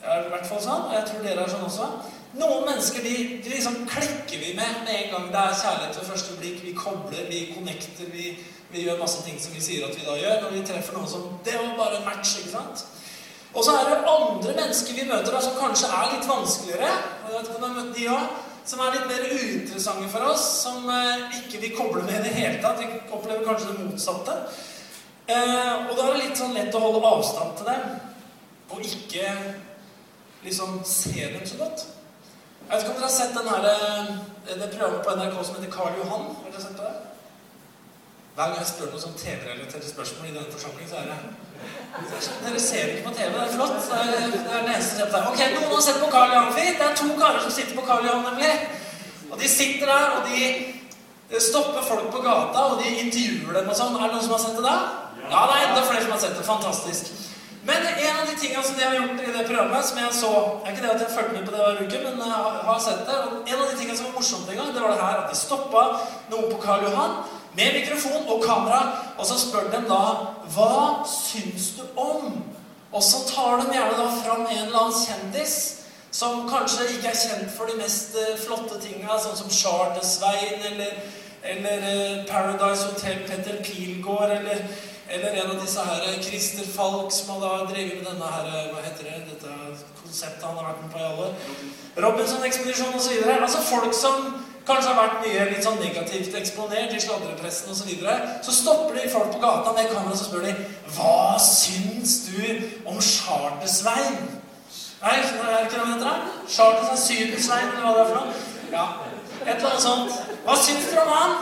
Det 0.02 0.08
er 0.10 0.24
i 0.24 0.32
hvert 0.32 0.48
fall 0.48 0.62
sånn, 0.64 0.86
og 0.88 0.94
jeg 0.96 1.08
tror 1.08 1.26
dere 1.26 1.44
er 1.44 1.52
sånn 1.52 1.66
også. 1.68 1.88
Noen 2.32 2.64
mennesker 2.64 3.04
de, 3.04 3.14
de 3.44 3.50
liksom 3.52 3.82
klikker 3.90 4.40
vi 4.40 4.54
med 4.56 4.84
med 4.86 4.94
en 4.96 5.10
gang 5.12 5.26
det 5.32 5.40
er 5.40 5.58
kjærlighet 5.62 5.98
ved 5.98 6.08
første 6.08 6.36
blikk. 6.38 6.62
Vi 6.64 6.72
kobler, 6.76 7.26
vi 7.28 7.40
connecter, 7.52 8.08
vi, 8.12 8.36
vi, 8.72 8.84
gjør 8.86 9.02
masse 9.02 9.24
ting 9.26 9.36
som 9.40 9.52
vi 9.52 9.60
sier 9.60 9.84
at 9.84 9.98
vi 9.98 10.06
da 10.06 10.16
gjør. 10.16 10.38
Når 10.44 10.54
vi 10.56 10.62
treffer 10.70 10.96
noen 10.96 11.10
som 11.10 11.26
Det 11.44 11.58
var 11.58 11.76
bare 11.76 12.00
en 12.00 12.08
match, 12.08 12.38
ikke 12.40 12.54
sant? 12.54 12.86
Og 13.52 13.64
så 13.64 13.74
er 13.76 13.90
det 13.90 13.98
andre 14.08 14.54
mennesker 14.56 14.96
vi 14.96 15.10
møter 15.10 15.34
da 15.34 15.42
som 15.44 15.58
kanskje 15.60 15.92
er 15.92 16.14
litt 16.14 16.28
vanskeligere. 16.28 16.88
Jeg 16.88 17.34
vet 17.34 17.50
ikke 17.50 17.58
om 17.60 17.68
har 17.68 17.76
møtt 17.76 17.94
de 17.98 18.08
også 18.14 18.48
som 18.64 18.82
er 18.82 18.94
litt 18.94 19.08
mer 19.10 19.24
uinteressante 19.26 20.08
for 20.12 20.28
oss, 20.30 20.44
som 20.62 20.86
eh, 20.90 21.38
ikke 21.40 21.60
vi 21.64 21.72
kobler 21.74 22.06
med 22.06 22.20
i 22.20 22.28
det 22.28 22.36
hele 22.36 22.60
tatt. 22.62 22.78
Vi 22.78 23.00
opplever 23.10 23.44
kanskje 23.46 23.72
det 23.72 23.86
motsatte. 23.88 24.36
Eh, 25.26 25.88
og 25.88 25.96
da 25.96 26.06
er 26.06 26.12
det 26.14 26.22
litt 26.22 26.38
sånn 26.38 26.54
lett 26.54 26.78
å 26.78 26.82
holde 26.82 27.02
avstand 27.10 27.56
til 27.58 27.70
dem, 27.70 27.88
og 28.72 28.86
ikke 28.86 29.34
liksom 30.46 30.78
se 30.86 31.26
dem 31.34 31.42
så 31.46 31.58
godt. 31.58 31.84
Jeg 32.72 32.80
vet 32.80 32.86
ikke 32.86 32.94
om 32.96 33.00
dere 33.00 33.08
har 33.10 33.18
sett 33.20 33.34
den 33.36 33.48
her, 33.52 33.64
eh, 33.68 34.60
det 34.60 34.68
programmet 34.72 35.02
på 35.04 35.14
NRK 35.16 35.34
som 35.44 35.56
heter 35.56 35.72
Karl 35.76 35.96
Johan? 35.98 36.22
Har 36.42 36.52
dere 36.52 36.62
sett 36.62 36.78
det? 36.82 36.92
Hver 38.34 38.46
gang 38.48 38.54
jeg 38.60 38.68
spør 38.70 38.88
noe 38.92 39.02
sånn 39.02 39.18
TV-relaterte 39.22 39.88
spørsmål 39.90 40.28
i 40.28 40.32
denne 40.36 40.54
forsamlingen, 40.54 40.88
så 40.92 40.96
er 41.00 41.06
det 41.10 41.18
Dere 42.46 42.60
ser 42.68 42.86
ikke 42.92 43.08
på 43.08 43.14
TV. 43.18 43.28
Det 43.34 43.42
er 43.42 43.52
flott. 43.56 43.76
Det 43.90 43.98
er, 43.98 44.06
det 44.32 44.54
er 44.56 44.86
det 45.00 45.12
der. 45.12 45.26
Ok, 45.32 45.42
noen 45.52 45.74
har 45.74 45.84
sett 45.88 46.00
på 46.04 46.08
Karl 46.14 46.32
Johan 46.32 46.54
Fint. 46.56 46.78
Det 46.78 46.86
er 46.86 46.96
to 47.00 47.08
karer 47.20 47.42
som 47.42 47.52
sitter 47.58 47.76
på 47.80 47.84
Karl 47.90 48.08
Johan, 48.08 48.24
nemlig. 48.30 48.54
Og 49.30 49.36
de 49.40 49.48
sitter 49.58 49.86
der, 49.92 50.06
og 50.16 50.20
de 50.32 51.40
stopper 51.50 51.84
folk 51.90 52.08
på 52.14 52.24
gata, 52.24 52.64
og 52.70 52.80
de 52.80 52.96
intervjuer 53.04 53.52
dem 53.60 53.68
og 53.68 53.76
sånn. 53.82 54.00
Er 54.00 54.08
det 54.08 54.16
noen 54.16 54.24
som 54.24 54.36
har 54.38 54.44
sett 54.46 54.56
det 54.56 54.64
da? 54.64 54.76
Ja, 55.28 55.44
det 55.44 55.60
er 55.60 55.68
enda 55.68 55.84
flere 55.90 56.06
som 56.08 56.16
har 56.16 56.24
sett 56.24 56.40
det. 56.40 56.48
Fantastisk. 56.48 57.12
Men 57.64 57.84
en 57.86 58.16
av 58.20 58.26
de 58.26 58.34
tingene 58.40 58.62
som 58.66 58.78
de 58.78 58.84
har 58.84 58.96
gjort 58.96 59.20
i 59.22 59.32
det 59.36 59.44
programmet, 59.46 59.84
som 59.86 59.98
jeg 60.00 60.14
så 60.18 60.30
er 60.64 60.72
ikke 60.72 60.82
det 60.82 60.94
at 60.94 61.04
jeg 61.04 61.14
fulgte 61.14 61.36
med 61.36 61.44
på 61.46 61.52
det 61.54 61.60
hver 61.62 61.82
uke, 61.84 62.00
men 62.02 62.24
jeg 62.32 62.64
har 62.68 62.80
sett 62.82 63.04
det. 63.06 63.18
En 63.52 63.60
av 63.60 63.68
de 63.68 63.76
tingene 63.78 63.98
som 63.98 64.08
var 64.08 64.16
morsomt 64.16 64.50
en 64.50 64.58
gang, 64.58 64.72
det 64.74 64.82
var 64.82 64.96
det 64.96 65.04
her 65.04 65.20
at 65.20 65.30
de 65.30 65.38
stoppa 65.38 65.84
noen 66.32 66.48
på 66.50 66.58
Karl 66.64 66.88
Johan 66.88 67.14
med 67.54 67.76
mikrofon 67.78 68.26
og 68.32 68.42
kamera, 68.42 68.80
og 69.18 69.28
så 69.28 69.38
spør 69.38 69.70
de 69.70 69.84
da 69.86 70.02
Hva 70.54 70.74
syns 71.06 71.70
du 71.78 71.84
om? 72.00 72.42
Og 72.92 73.02
så 73.04 73.22
tar 73.28 73.62
de 73.62 73.72
gjerne 73.76 73.96
da 73.96 74.08
fram 74.18 74.42
en 74.46 74.64
eller 74.66 74.82
annen 74.82 74.98
kjendis 74.98 75.56
som 76.12 76.42
kanskje 76.48 76.90
ikke 76.92 77.08
er 77.08 77.16
kjent 77.16 77.52
for 77.54 77.70
de 77.70 77.78
mest 77.78 78.16
uh, 78.18 78.34
flotte 78.42 78.76
tinga, 78.82 79.16
sånn 79.16 79.38
som 79.38 79.52
Charter-Svein 79.54 80.66
eller, 80.72 80.98
eller 81.54 81.86
uh, 81.86 82.18
Paradise 82.28 82.90
Hotel 82.90 83.22
Petter 83.28 83.62
Pilgaard 83.64 84.34
eller, 84.34 84.66
eller 85.12 85.34
en 85.42 85.50
av 85.50 85.58
disse 85.60 85.82
her 85.84 86.22
Christer 86.24 86.68
Falk 86.72 87.12
som 87.12 87.34
har 87.34 87.42
da 87.42 87.66
drevet 87.68 87.98
med 87.98 88.06
denne 88.08 88.30
her, 88.34 88.46
hva 88.72 88.84
heter 88.84 89.10
det, 89.10 89.18
dette 89.28 89.56
konseptet 89.98 90.46
han 90.46 90.56
har 90.56 90.70
vært 90.70 90.80
med 90.86 90.94
på 90.94 91.02
i 91.02 91.08
alle 91.10 92.06
Robinson-ekspedisjonen 92.06 92.96
osv. 92.96 93.28
Altså 93.34 93.60
folk 93.66 93.92
som 93.96 94.30
kanskje 94.64 94.88
har 94.88 94.98
vært 95.02 95.26
mye 95.26 95.44
litt 95.50 95.66
sånn 95.66 95.80
negativt 95.82 96.36
eksponert 96.40 96.94
i 96.96 97.02
sladrepressen 97.02 97.74
osv., 97.74 97.82
så, 97.82 97.88
videre, 97.90 98.16
så 98.46 98.56
stopper 98.56 98.96
de 98.96 99.10
folk 99.12 99.34
på 99.34 99.42
gata 99.42 99.76
med 99.76 99.92
kamera 99.92 100.16
og 100.16 100.22
spør 100.22 100.46
de, 100.48 100.56
Hva 100.96 101.36
syns 101.44 102.16
du 102.30 102.40
om 102.88 102.96
Charter-Svein? 102.96 104.20
Nei, 105.02 105.16
er 105.18 105.64
ikke 105.66 105.76
det 105.76 105.82
han 105.82 105.96
heter? 105.96 106.28
Charter-Svein, 106.46 107.04
Syden-Svein, 107.04 107.72
eller 107.74 107.84
hva 107.84 107.94
det 107.98 108.04
er 108.04 108.12
for 108.12 108.20
noe? 108.22 108.44
Ja, 108.72 108.86
et 109.42 109.56
eller 109.58 109.72
annet 109.74 109.84
sånt. 109.84 110.36
Hva 110.46 110.56
syns 110.56 110.88
dere 110.88 111.04
om 111.04 111.12
han? 111.12 111.40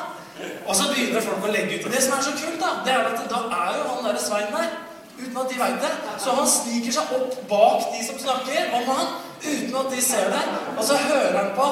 Og 0.67 0.77
så 0.77 0.89
begynner 0.93 1.25
folk 1.25 1.45
å 1.47 1.53
legge 1.53 1.79
ut. 1.79 1.87
Og 1.89 1.95
det 1.95 2.03
som 2.05 2.17
er 2.17 2.25
så 2.27 2.37
kult, 2.37 2.61
da, 2.63 2.73
det 2.87 2.95
er 2.95 3.11
at 3.11 3.27
da 3.31 3.45
er 3.61 3.79
jo 3.79 3.87
han 3.91 4.05
derre 4.07 4.23
Svein 4.23 4.53
der. 4.55 4.75
Uten 5.21 5.39
at 5.43 5.53
de 5.53 5.61
veit 5.61 5.81
det. 5.85 5.93
Så 6.23 6.35
han 6.37 6.49
sniker 6.49 6.97
seg 6.97 7.15
opp 7.17 7.39
bak 7.51 7.89
de 7.93 8.05
som 8.07 8.21
snakker 8.21 8.77
om 8.79 8.93
han, 8.95 9.17
uten 9.45 9.81
at 9.83 9.91
de 9.95 10.05
ser 10.05 10.31
det. 10.33 10.45
Og 10.77 10.85
så 10.85 11.01
hører 11.09 11.41
han 11.43 11.51
på 11.57 11.71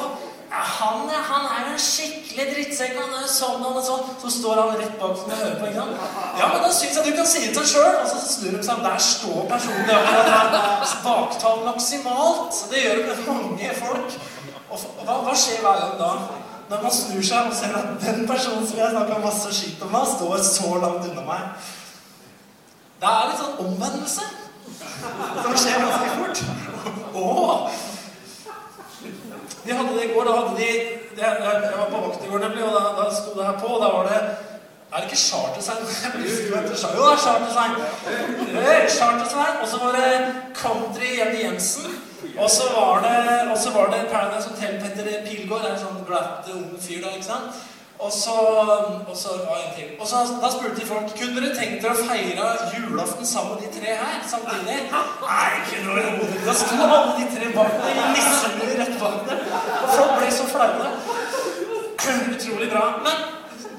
ja, 0.48 0.62
han, 0.64 1.10
han 1.12 1.44
er 1.52 1.66
en 1.74 1.80
skikkelig 1.80 2.46
drittsekk. 2.54 2.94
Han 2.96 3.16
er 3.18 3.26
sånn 3.28 3.64
og 3.68 3.82
sånn. 3.84 4.06
Så 4.22 4.30
står 4.32 4.60
han 4.62 4.78
rett 4.80 4.94
bak 5.00 5.18
som 5.20 5.32
jeg 5.32 5.42
hører 5.42 5.58
på. 5.60 5.68
ikke 5.68 5.82
sant? 5.82 6.14
Ja, 6.40 6.48
men 6.54 6.64
da 6.64 6.70
syns 6.72 6.96
jeg 6.96 7.04
du 7.04 7.18
kan 7.18 7.28
si 7.28 7.42
det 7.44 7.52
til 7.58 7.68
sjøl. 7.74 7.98
Og 8.00 8.08
så 8.08 8.20
snur 8.24 8.56
de 8.56 8.62
seg. 8.64 8.80
Der 8.86 9.02
står 9.10 9.44
personen 9.52 9.92
akkurat 9.98 10.96
Baktall 11.04 11.64
maksimalt. 11.66 12.62
Det 12.72 12.84
gjør 12.84 13.02
det 13.02 13.06
med 13.10 13.28
mange 13.28 13.74
folk. 13.82 14.20
Og 14.68 14.88
hva, 15.04 15.20
hva 15.26 15.36
skjer 15.36 15.60
hver 15.64 15.82
gang 15.84 15.98
da? 16.00 16.12
Når 16.68 16.82
man 16.82 16.92
snur 16.92 17.22
seg 17.24 17.48
og 17.48 17.56
ser 17.56 17.76
at 17.78 17.94
den 18.02 18.26
personen 18.28 18.66
som 18.68 18.78
jeg 18.78 18.92
snakka 18.92 19.20
masse 19.22 19.52
skitt 19.56 19.82
om, 19.86 19.94
står 20.14 20.42
så 20.44 20.74
langt 20.82 21.06
unna 21.08 21.24
meg. 21.24 21.68
Det 22.98 23.08
er 23.08 23.28
litt 23.30 23.40
sånn 23.40 23.60
omvendelse 23.64 24.26
som 25.42 25.54
skjer 25.54 25.84
ganske 25.84 26.08
fort. 26.18 26.42
Åh! 27.14 27.70
De 29.64 29.76
hadde 29.76 29.94
det 29.94 30.04
i 30.08 30.12
går. 30.14 30.24
Da 30.24 30.36
hadde 30.40 30.56
de 30.56 30.70
Jeg 31.18 31.78
var 31.78 31.88
på 31.90 32.00
vakt 32.04 32.24
i 32.24 32.28
går, 32.30 32.38
nemlig, 32.44 32.62
og 32.64 32.74
da, 32.76 32.82
da 32.98 33.06
sto 33.14 33.32
det 33.34 33.46
her 33.46 33.56
på. 33.58 33.66
og 33.74 33.80
Da 33.82 33.88
var 33.94 34.04
det 34.10 34.18
Er 34.18 34.96
det 34.96 35.08
ikke 35.08 35.16
Charter-Svein? 35.20 35.82
Jo, 36.96 37.02
det 37.04 37.12
er 37.12 37.22
Charter-Svein. 37.24 37.74
Charter-Svein. 38.98 39.56
Og 39.62 39.68
så 39.68 39.80
var 39.82 39.96
det 39.98 40.34
Country 40.54 41.10
Jenny 41.18 41.42
Jensen. 41.44 42.07
Og 42.38 42.50
så 42.50 42.64
var 42.74 43.02
det, 43.06 43.50
og 43.52 43.58
så 43.58 43.70
var 43.70 43.90
det 43.92 44.06
Paradise 44.12 44.48
Hotel 44.48 44.78
Petter 44.82 45.10
Pilgaard. 45.26 45.66
En 45.72 45.82
sånn 45.82 46.06
glatt 46.06 46.48
ung 46.54 46.70
fyr 46.82 47.02
da, 47.04 47.12
ikke 47.14 47.28
sant? 47.30 47.66
Og 47.98 48.12
så, 48.14 48.34
og 49.10 49.16
så 49.18 49.28
ja, 49.42 49.54
en 49.58 49.72
til. 49.76 49.88
Og 50.00 50.06
så, 50.06 50.16
Da 50.42 50.50
spurte 50.50 50.80
de 50.80 50.86
folk 50.86 51.08
kunne 51.18 51.40
dere 51.40 51.54
tenkt 51.56 51.82
dere 51.82 51.96
å 51.98 52.04
feire 52.06 52.50
julaften 52.74 53.26
sammen 53.26 53.56
med 53.56 53.64
de 53.66 53.80
tre 53.80 53.96
her 53.98 54.20
samtidig. 54.32 54.76
Nei, 54.92 55.48
ikke 55.62 55.80
noe 55.86 56.04
rolig. 56.06 56.38
Da 56.46 56.54
sto 56.60 56.78
alle 56.84 57.16
de 57.18 57.26
tre 57.34 57.50
bak 57.56 57.74
deg 57.80 57.98
i 57.98 58.04
nisselue 58.14 58.76
rett 58.82 58.94
bak 59.02 59.18
deg. 59.30 59.42
Og 59.80 59.90
folk 59.96 60.14
ble 60.20 60.30
så 60.36 60.46
flaue. 60.52 60.92
Utrolig 62.08 62.70
bra. 62.70 62.84
Men 63.02 63.26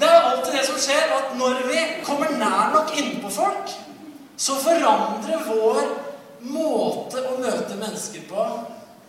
det 0.01 0.11
er 0.11 0.27
alltid 0.33 0.51
det 0.57 0.65
som 0.67 0.83
skjer, 0.83 1.15
at 1.15 1.31
når 1.39 1.63
vi 1.71 1.85
kommer 2.03 2.35
nær 2.41 2.75
nok 2.75 2.91
innpå 2.99 3.31
folk, 3.39 3.71
så 4.39 4.59
forandrer 4.63 5.47
vår 5.47 5.79
måte 6.45 7.23
å 7.27 7.37
møte 7.39 7.77
mennesker 7.79 8.27
på 8.29 8.45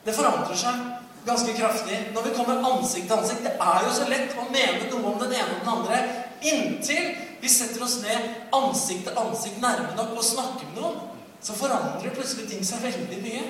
Det 0.05 0.15
forandrer 0.17 0.57
seg 0.57 0.79
ganske 1.27 1.53
kraftig 1.53 1.99
når 2.15 2.29
vi 2.29 2.35
kommer 2.37 2.63
ansikt 2.65 3.11
til 3.11 3.19
ansikt. 3.19 3.45
Det 3.45 3.53
er 3.61 3.85
jo 3.85 3.91
så 3.95 4.07
lett 4.09 4.37
å 4.41 4.47
mene 4.49 4.89
noe 4.89 5.13
om 5.13 5.19
den 5.21 5.35
ene 5.37 5.59
og 5.59 5.61
den 5.61 5.75
andre 5.75 5.99
inntil 6.41 7.11
vi 7.41 7.49
setter 7.53 7.85
oss 7.85 7.99
ned 8.03 8.53
ansikt 8.57 9.07
til 9.09 9.21
ansikt 9.21 9.61
nærme 9.61 9.93
nok 9.97 10.17
og 10.17 10.25
snakker 10.25 10.71
med 10.73 10.81
noen. 10.81 10.99
Så 11.41 11.57
forandrer 11.57 12.17
plutselig 12.17 12.49
ting 12.51 12.65
seg 12.65 12.83
veldig 12.85 13.21
mye. 13.25 13.45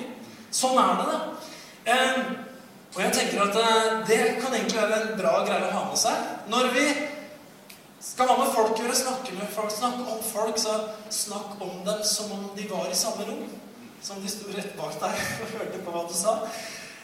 Sånn 0.51 0.77
er 0.79 0.99
det, 0.99 1.07
da. 1.07 1.17
Eh, 1.91 2.19
og 2.91 2.99
jeg 3.03 3.15
tenker 3.15 3.41
at 3.45 3.57
eh, 3.59 3.89
det 4.07 4.21
kan 4.39 4.53
egentlig 4.55 4.79
være 4.79 5.01
en 5.01 5.17
bra 5.19 5.33
greie 5.47 5.67
å 5.67 5.73
ha 5.75 5.83
med 5.89 5.99
seg. 5.99 6.29
Når 6.51 6.71
vi 6.75 6.85
skal 8.03 8.31
ha 8.31 8.37
med 8.39 8.53
folk 8.55 8.79
gjøre, 8.79 8.95
snakke 8.95 9.35
med 9.37 9.51
folk, 9.55 9.71
snakke 9.75 10.07
om 10.07 10.23
folk, 10.25 10.59
så 10.59 10.77
snakk 11.11 11.59
om 11.63 11.83
dem 11.87 12.01
som 12.07 12.31
om 12.35 12.47
de 12.55 12.67
var 12.71 12.87
i 12.91 12.97
samme 12.97 13.27
rom. 13.27 13.43
Som 14.01 14.21
de 14.21 14.29
sto 14.29 14.49
rett 14.55 14.73
bak 14.77 14.95
deg 15.01 15.19
og 15.43 15.51
hørte 15.57 15.81
på 15.85 15.93
hva 15.93 16.07
du 16.09 16.15
sa. 16.17 16.37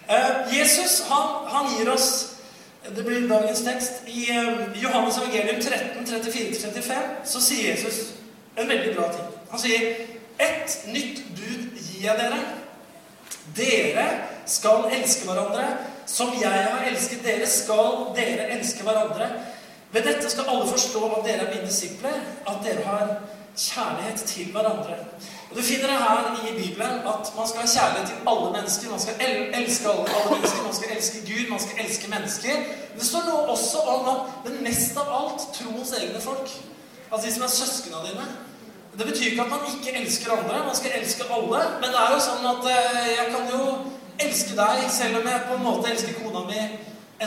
Eh, 0.07 0.53
Jesus 0.57 1.03
han, 1.09 1.47
han, 1.51 1.69
gir 1.75 1.89
oss 1.91 2.09
Det 2.95 3.03
blir 3.03 3.27
dagens 3.29 3.61
tekst. 3.65 4.07
I 4.07 4.29
eh, 4.31 4.79
Johannes 4.81 5.17
evangelium 5.19 5.61
13, 5.61 6.07
34-35 6.07 7.09
så 7.27 7.41
sier 7.43 7.73
Jesus 7.73 7.99
en 8.57 8.69
veldig 8.69 8.95
bra 8.95 9.11
ting. 9.13 9.27
Han 9.51 9.61
sier 9.61 10.05
Et 10.37 10.73
nytt 10.93 11.23
bud 11.33 11.77
gir 11.81 12.03
jeg 12.03 12.17
dere. 12.19 12.41
Dere 13.57 14.07
skal 14.45 14.85
elske 14.93 15.25
hverandre. 15.25 15.65
Som 16.07 16.35
jeg 16.39 16.49
har 16.69 16.85
elsket 16.87 17.23
dere, 17.25 17.47
skal 17.49 18.11
dere 18.15 18.51
elske 18.53 18.85
hverandre. 18.85 19.31
Ved 19.91 20.05
dette 20.05 20.29
skal 20.29 20.49
alle 20.51 20.67
forstå 20.69 21.01
at 21.09 21.25
dere 21.25 21.47
er 21.47 21.55
mine 21.55 21.65
disipler, 21.65 22.21
at 22.47 22.61
dere 22.63 22.85
har 22.85 23.17
kjærlighet 23.57 24.19
til 24.21 24.51
hverandre. 24.51 24.95
Og 25.49 25.57
Du 25.57 25.61
finner 25.61 25.87
det 25.87 25.97
her 25.97 26.49
i 26.49 26.53
Bibelen 26.61 26.99
at 27.13 27.25
man 27.37 27.47
skal 27.47 27.61
ha 27.61 27.67
kjærlighet 27.75 28.07
til 28.09 28.17
alle 28.31 28.49
mennesker. 28.57 28.89
Man 28.89 28.99
skal 28.99 29.15
elske 29.59 29.89
alle, 29.91 30.05
alle, 30.17 30.31
mennesker, 30.35 30.63
man 30.63 30.75
skal 30.79 30.89
elske 30.95 31.19
Gud, 31.29 31.49
man 31.49 31.59
skal 31.59 31.85
elske 31.85 32.07
mennesker. 32.15 32.55
Men 32.89 32.99
det 32.99 33.07
står 33.07 33.23
noe 33.29 33.53
også 33.55 33.79
om 33.93 34.09
at 34.13 34.19
men 34.45 34.63
mest 34.67 34.97
av 35.01 35.13
alt 35.19 35.47
troens 35.57 35.93
egne 36.01 36.21
folk. 36.21 36.51
Altså 37.11 37.27
de 37.27 37.33
som 37.33 37.47
er 37.47 37.55
søsknene 37.59 38.03
dine. 38.09 38.27
Det 38.97 39.05
betyr 39.05 39.29
ikke 39.31 39.45
at 39.45 39.53
man 39.55 39.65
ikke 39.73 39.95
elsker 40.01 40.31
andre. 40.37 40.65
Man 40.65 40.75
skal 40.75 40.91
elske 40.99 41.23
alle. 41.37 41.61
Men 41.81 41.89
det 41.93 42.01
er 42.03 42.13
jo 42.13 42.19
sånn 42.27 42.51
at 42.53 42.69
eh, 42.73 43.09
jeg 43.13 43.31
kan 43.33 43.49
jo 43.53 43.63
elske 44.27 44.57
deg 44.57 44.85
selv 44.91 45.21
om 45.21 45.31
jeg 45.31 45.47
på 45.47 45.57
en 45.57 45.65
måte 45.65 45.91
elsker 45.93 46.19
kona 46.21 46.43
mi 46.49 46.61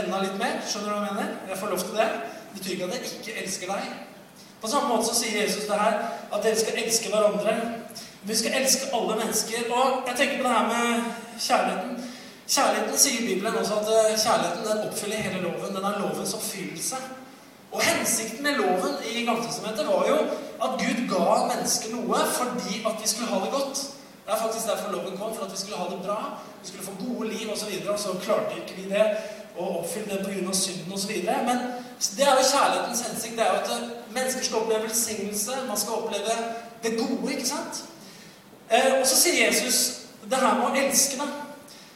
enda 0.01 0.23
litt 0.23 0.39
mer. 0.39 0.61
Skjønner 0.67 0.93
du 0.93 0.99
hva 0.99 1.09
jeg 1.09 1.19
mener? 1.19 1.35
Jeg 1.51 1.61
får 1.63 1.75
lov 1.75 1.85
til 1.87 1.99
det. 1.99 2.09
Det 2.51 2.59
betyr 2.59 2.73
ikke 2.77 2.89
at 2.91 2.97
jeg 2.99 3.13
ikke 3.21 3.37
elsker 3.45 3.75
deg. 3.75 4.10
På 4.61 4.69
samme 4.69 4.89
måte 4.89 5.09
så 5.09 5.15
sier 5.15 5.43
Jesus 5.43 5.69
det 5.69 5.79
her 5.81 6.01
at 6.33 6.43
dere 6.45 6.61
skal 6.61 6.81
elske 6.83 7.09
hverandre. 7.09 7.55
Vi 8.23 8.37
skal 8.37 8.57
elske 8.61 8.91
alle 8.97 9.17
mennesker. 9.17 9.71
Og 9.73 10.09
jeg 10.09 10.17
tenker 10.17 10.43
på 10.43 10.49
det 10.49 10.57
her 10.57 10.67
med 10.69 11.03
kjærligheten. 11.39 12.11
Kjærligheten 12.49 12.99
sier 12.99 13.27
Bibelen 13.29 13.57
også 13.57 13.81
at 13.81 13.89
eh, 13.95 14.19
kjærligheten 14.19 14.67
den 14.69 14.85
oppfyller 14.89 15.17
hele 15.17 15.43
loven. 15.47 15.77
Den 15.77 15.85
er 15.85 15.99
lovens 16.03 16.35
oppfyllelse. 16.35 16.97
Og 17.73 17.81
hensikten 17.83 18.43
med 18.43 18.59
loven 18.59 18.95
i 19.13 19.25
Gamletestamentet 19.25 19.87
var 19.87 20.09
jo 20.09 20.19
at 20.65 20.73
Gud 20.83 21.01
ga 21.13 21.27
mennesker 21.53 21.95
noe 21.95 22.21
fordi 22.39 22.83
at 22.89 22.97
vi 23.03 23.09
skulle 23.09 23.31
ha 23.31 23.41
det 23.45 23.53
godt. 23.55 23.83
Det 24.27 24.35
er 24.35 24.43
faktisk 24.43 24.67
derfor 24.67 24.93
loven 24.93 25.17
kom, 25.19 25.35
for 25.37 25.45
at 25.45 25.53
vi 25.53 25.61
skulle 25.61 25.79
ha 25.79 25.87
det 25.93 26.03
bra. 26.07 26.19
Vi 26.63 26.69
skulle 26.69 26.85
få 26.85 26.95
gode 27.07 27.29
liv 27.29 27.53
osv. 27.53 27.73
Og, 27.87 27.93
og 27.95 27.99
så 27.99 28.17
klarte 28.25 28.59
ikke 28.61 28.77
vi 28.81 28.91
det 28.91 29.07
og 29.57 29.79
oppfylle 29.79 30.19
det 30.19 30.27
pga. 30.27 30.53
synden 30.53 30.93
osv. 30.93 31.15
Men 31.49 31.59
det 32.17 32.25
er 32.29 32.35
jo 32.39 32.51
kjærlighetens 32.53 33.01
hensikt. 33.07 33.37
Det 33.39 33.47
er 33.47 33.53
jo 33.55 33.61
at 33.63 33.71
eh, 33.77 33.89
mennesker 34.15 34.45
skal 34.45 34.57
oppleve 34.57 34.83
velsignelse. 34.83 35.51
Man 35.69 35.77
skal 35.77 35.93
oppleve 35.93 36.35
det 36.83 36.99
gode, 36.99 37.33
ikke 37.33 37.47
sant? 37.47 37.85
Eh, 38.71 39.01
og 39.01 39.07
så 39.07 39.17
sier 39.17 39.47
Jesus 39.47 40.01
det 40.31 40.39
her 40.39 40.55
med 40.59 40.69
å 40.69 40.85
elske, 40.85 41.19
da. 41.19 41.27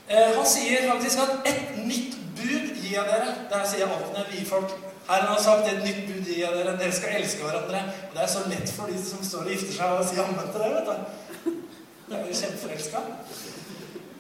Eh, 0.09 0.37
han 0.37 0.47
sier 0.47 0.91
faktisk 0.91 1.19
at 1.19 1.31
'et 1.47 1.87
nytt 1.87 2.17
bud 2.37 2.75
gir 2.83 2.91
jeg 2.99 3.05
dere'. 3.11 3.35
Det 3.49 3.59
her 3.59 3.67
sier 3.69 3.79
jeg 3.79 3.89
alltid 3.89 4.13
når 4.13 4.25
jeg 4.25 4.33
vier 4.33 4.49
folk. 4.49 4.71
Herren 5.09 5.27
har 5.27 5.43
sagt 5.43 5.69
'et 5.69 5.85
nytt 5.85 6.03
bud 6.09 6.25
gir 6.27 6.39
jeg 6.45 6.53
dere'. 6.53 6.79
Dere 6.79 6.93
skal 6.93 7.09
elske 7.19 7.43
hverandre. 7.43 7.83
Og 8.09 8.15
det 8.15 8.23
er 8.23 8.27
så 8.27 8.43
lett 8.49 8.71
for 8.77 8.87
de 8.87 9.05
som 9.05 9.25
står 9.25 9.39
og 9.39 9.51
gifter 9.51 9.73
seg, 9.73 9.87
å 9.87 10.09
si 10.09 10.21
ammen 10.21 10.53
til 10.53 10.61
det. 10.61 10.71
vet 10.75 10.87
du. 10.87 11.51
Det 12.09 12.17
er 12.19 12.27
jo 12.27 12.35
kjempeforelska. 12.41 12.99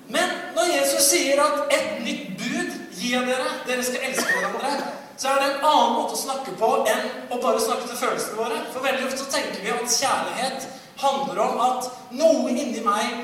Men 0.08 0.28
når 0.54 0.64
Jesus 0.80 1.02
sier 1.02 1.42
at 1.42 1.56
'et 1.74 2.04
nytt 2.04 2.38
bud 2.38 2.70
gir 3.00 3.18
jeg 3.18 3.26
dere', 3.28 3.52
dere 3.66 3.82
skal 3.82 4.00
elske 4.08 4.32
hverandre, 4.32 4.92
så 5.16 5.30
er 5.30 5.40
det 5.40 5.48
en 5.48 5.66
annen 5.68 5.96
måte 5.98 6.16
å 6.16 6.20
snakke 6.20 6.54
på 6.58 6.70
enn 6.90 7.04
å 7.30 7.38
bare 7.42 7.62
snakke 7.62 7.86
til 7.88 8.00
følelsene 8.00 8.38
våre. 8.38 8.62
For 8.74 8.82
veldig 8.84 9.06
ofte 9.06 9.22
så 9.22 9.30
tenker 9.30 9.62
vi 9.62 9.74
at 9.74 9.98
kjærlighet 9.98 10.66
handler 11.02 11.42
om 11.44 11.60
at 11.64 11.90
noe 12.18 12.50
inni 12.50 12.82
meg 12.84 13.22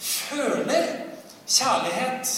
føler 0.00 0.88
kjærlighet. 1.46 2.32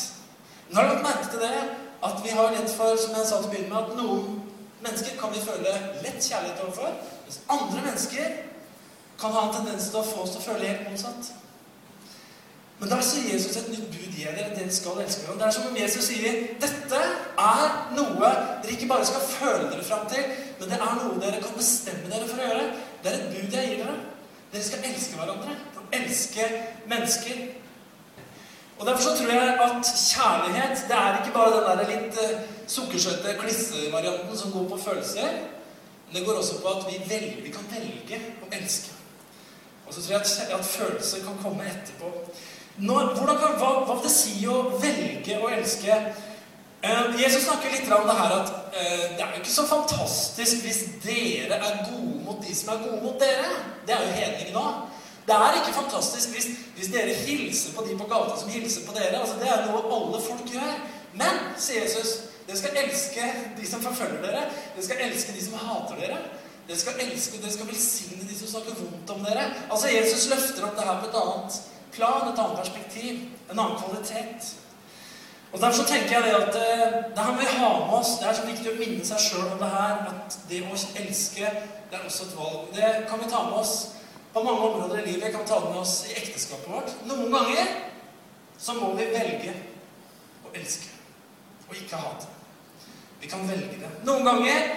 Nå 0.69 0.81
har 0.81 0.89
du 0.89 0.95
lagt 0.95 1.07
merke 1.07 1.31
til 1.33 1.45
det 1.45 1.63
at 2.09 2.21
vi 2.25 2.35
har 2.35 2.53
lett 2.55 2.71
for, 2.75 2.99
som 2.99 3.17
jeg 3.17 3.27
sa 3.27 3.41
til 3.41 3.49
å 3.49 3.53
begynne 3.53 3.73
med, 3.73 3.79
at 3.79 3.97
noen 3.99 4.43
mennesker 4.85 5.19
kan 5.19 5.33
vi 5.35 5.43
føle 5.43 5.73
lett 6.05 6.23
kjærlighet 6.23 6.63
overfor, 6.63 6.95
mens 7.25 7.41
andre 7.51 7.85
mennesker 7.87 8.37
kan 9.19 9.35
ha 9.35 9.47
en 9.47 9.55
tendens 9.57 9.91
til 9.91 10.01
å 10.01 10.07
få 10.07 10.23
oss 10.23 10.35
til 10.37 10.43
å 10.43 10.49
føle 10.53 10.71
helt 10.71 10.91
motsatt. 10.91 11.33
Men 12.79 12.93
da 12.93 12.99
sier 13.03 13.33
Jesus 13.33 13.57
et 13.59 13.71
nytt 13.73 13.89
bud 13.91 14.13
gir 14.15 14.35
dere. 14.37 14.53
Dere 14.55 14.75
skal 14.75 15.01
elske 15.03 15.25
hverandre. 15.25 15.47
Det 15.47 15.49
er 15.49 15.57
som 15.57 15.71
om 15.71 15.79
Jesus 15.81 16.11
sier 16.11 16.37
dette 16.63 17.01
er 17.43 17.65
noe 17.97 18.33
dere 18.63 18.75
ikke 18.75 18.91
bare 18.91 19.07
skal 19.07 19.25
føle 19.27 19.71
dere 19.73 19.87
fram 19.87 20.05
til, 20.11 20.29
men 20.61 20.71
det 20.71 20.79
er 20.79 21.01
noe 21.01 21.23
dere 21.23 21.43
kan 21.43 21.57
bestemme 21.59 22.11
dere 22.13 22.29
for 22.31 22.39
å 22.39 22.51
gjøre. 22.51 22.69
Det 23.03 23.11
er 23.11 23.19
et 23.19 23.33
bud 23.35 23.57
jeg 23.59 23.73
gir 23.73 23.81
dere. 23.83 23.97
Dere 24.53 24.67
skal 24.69 24.91
elske 24.91 25.19
hverandre. 25.19 25.57
Elske 25.99 26.51
mennesker. 26.91 27.41
Og 28.79 28.87
Derfor 28.87 29.03
så 29.03 29.15
tror 29.19 29.33
jeg 29.33 29.55
at 29.61 29.89
kjærlighet 30.15 30.85
det 30.89 30.97
er 30.97 31.17
ikke 31.19 31.35
bare 31.35 31.55
den 31.57 31.79
der 31.81 31.89
litt 31.91 32.19
uh, 32.23 32.43
sukkersøte 32.71 33.35
klissevarianten 33.41 34.39
som 34.39 34.53
går 34.55 34.69
på 34.71 34.79
følelser. 34.85 35.41
Men 36.07 36.17
det 36.17 36.27
går 36.27 36.39
også 36.39 36.61
på 36.63 36.69
at 36.69 36.87
vi, 36.87 37.01
velger, 37.09 37.43
vi 37.43 37.51
kan 37.51 37.67
velge 37.73 38.21
å 38.45 38.53
elske. 38.61 38.95
Og 39.87 39.95
så 39.95 40.03
tror 40.03 40.15
jeg 40.15 40.21
at, 40.21 40.55
at 40.61 40.65
følelser 40.65 41.25
kan 41.27 41.43
komme 41.43 41.67
etterpå. 41.67 42.13
Når, 42.79 43.15
kan, 43.17 43.55
hva, 43.59 43.71
hva 43.87 43.95
vil 43.97 44.05
det 44.07 44.15
si 44.15 44.45
å 44.47 44.61
velge 44.79 45.39
å 45.43 45.49
elske? 45.51 45.95
Uh, 46.79 47.17
Jesus 47.19 47.43
snakker 47.43 47.73
litt 47.75 47.89
om 47.91 48.05
det 48.07 48.15
her 48.15 48.35
at 48.37 48.51
uh, 48.55 49.07
det 49.17 49.25
er 49.25 49.33
jo 49.35 49.41
ikke 49.41 49.51
så 49.51 49.65
fantastisk 49.67 50.61
hvis 50.63 50.85
dere 51.03 51.57
er 51.59 51.81
gode 51.89 52.21
mot 52.23 52.39
de 52.39 52.55
som 52.55 52.71
er 52.77 52.85
gode 52.85 53.01
mot 53.03 53.17
dere. 53.19 53.49
Det 53.87 53.97
er 53.97 54.05
jo 54.05 54.13
hedning 54.21 54.53
nå. 54.55 54.67
Det 55.27 55.37
er 55.37 55.59
ikke 55.59 55.75
fantastisk 55.75 56.31
hvis, 56.37 56.47
hvis, 56.77 56.91
dere 56.93 57.17
hilser 57.19 57.75
på 57.75 57.83
de 57.85 57.97
på 57.99 58.07
gata 58.09 58.37
som 58.39 58.53
hilser 58.53 58.87
på 58.87 58.95
dere. 58.95 59.19
Altså, 59.19 59.41
det 59.41 59.51
er 59.51 59.67
noe 59.67 59.83
alle 59.97 60.21
folk 60.23 60.53
gjør. 60.55 60.77
Men, 61.19 61.41
sier 61.59 61.83
Jesus, 61.83 62.13
dere 62.47 62.61
skal 62.61 62.79
elske 62.85 63.27
de 63.59 63.67
som 63.67 63.83
forfølger 63.83 64.23
dere. 64.23 64.45
Dere 64.77 64.87
skal 64.87 65.03
elske 65.09 65.35
de 65.35 65.43
som 65.49 65.59
hater 65.65 65.99
dere. 66.05 66.21
Dere 66.69 66.79
skal 66.79 67.03
elske, 67.03 67.43
dere 67.43 67.53
skal 67.57 67.69
velsigne 67.73 68.23
de 68.23 68.39
som 68.39 68.55
snakker 68.55 68.79
vondt 68.79 69.13
om 69.17 69.27
dere. 69.27 69.49
Altså, 69.67 69.91
Jesus 69.91 70.31
løfter 70.31 70.71
opp 70.71 70.79
det 70.79 70.87
her 70.87 71.03
på 71.03 71.11
et 71.11 71.21
annet 71.25 71.61
plan, 71.93 72.29
et 72.29 72.39
annet 72.39 72.59
perspektiv, 72.59 73.21
en 73.51 73.59
annen 73.59 73.79
kvalitet. 73.81 74.55
Og 75.53 75.61
Derfor 75.61 75.77
så 75.77 75.85
tenker 75.89 76.15
jeg 76.15 76.23
det 76.25 76.35
at 76.37 76.57
eh, 76.57 76.97
det 77.15 77.25
her 77.25 77.33
må 77.33 77.41
vi 77.41 77.47
ha 77.59 77.69
med 77.79 77.95
oss. 77.99 78.19
Det 78.21 78.29
er 78.29 78.37
så 78.37 78.47
viktig 78.47 78.73
å 78.73 78.77
minne 78.77 79.05
seg 79.05 79.23
sjøl 79.25 79.47
om 79.55 79.63
det 79.63 79.71
her. 79.73 80.03
At 80.11 80.37
det 80.51 80.61
å 80.67 80.81
elske, 81.03 81.53
det 81.89 81.97
er 81.97 82.05
også 82.05 82.27
et 82.27 82.35
valg. 82.37 82.67
Det 82.77 82.91
kan 83.09 83.23
vi 83.23 83.31
ta 83.33 83.41
med 83.47 83.57
oss 83.63 83.75
på 84.35 84.43
mange 84.45 84.67
områder 84.69 85.01
i 85.01 85.07
livet. 85.07 85.27
Vi 85.27 85.33
kan 85.39 85.49
ta 85.49 85.63
det 85.65 85.71
med 85.73 85.81
oss 85.81 86.03
i 86.11 86.19
ekteskapet 86.21 86.69
vårt. 86.69 86.93
Noen 87.09 87.33
ganger 87.33 87.73
så 88.59 88.77
må 88.77 88.93
vi 88.99 89.09
velge 89.15 89.55
å 90.45 90.53
elske 90.53 90.93
og 91.69 91.77
ikke 91.77 92.01
hate. 92.01 92.29
Vi 93.21 93.29
kan 93.31 93.49
velge 93.49 93.81
det. 93.81 93.91
Noen 94.05 94.25
ganger 94.29 94.71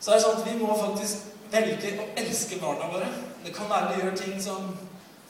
så 0.00 0.12
er 0.12 0.18
det 0.18 0.24
sånn 0.24 0.38
at 0.38 0.46
vi 0.46 0.54
må 0.58 0.74
faktisk 0.78 1.28
velge 1.52 1.92
å 1.98 2.08
elske 2.18 2.58
barna 2.62 2.88
våre. 2.94 3.10
Det 3.44 3.54
kan 3.54 3.70
være 3.70 3.90
vi 3.92 4.02
gjør 4.02 4.16
ting 4.22 4.38
som 4.42 4.70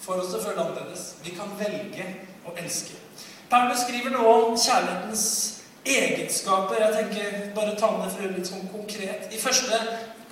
får 0.03 0.23
oss 0.23 0.35
å 0.37 0.43
føle 0.43 0.62
annerledes. 0.65 1.15
Vi 1.25 1.35
kan 1.37 1.51
velge 1.59 2.07
å 2.47 2.55
elske. 2.59 2.99
Paulus 3.51 3.85
skriver 3.85 4.15
noe 4.15 4.33
om 4.33 4.55
kjærlighetens 4.59 5.25
egenskaper. 5.85 6.81
Jeg 6.81 6.95
tenker 6.97 7.51
bare 7.57 7.77
ta 7.79 7.91
med 7.97 8.11
for 8.15 8.35
litt 8.35 8.49
sånn 8.49 8.71
konkret. 8.73 9.29
I 9.31 9.41
første 9.41 9.79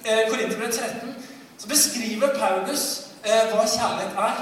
eh, 0.05 0.25
Korinterbrev 0.31 0.73
13 0.73 1.13
så 1.61 1.69
beskriver 1.69 2.33
Paulus 2.39 2.87
eh, 3.23 3.51
hva 3.53 3.67
kjærlighet 3.67 4.17
er. 4.25 4.41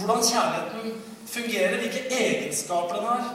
Hvordan 0.00 0.24
kjærligheten 0.26 0.98
fungerer, 1.30 1.78
hvilke 1.78 2.02
egenskaper 2.10 2.98
den 2.98 3.06
har. 3.06 3.30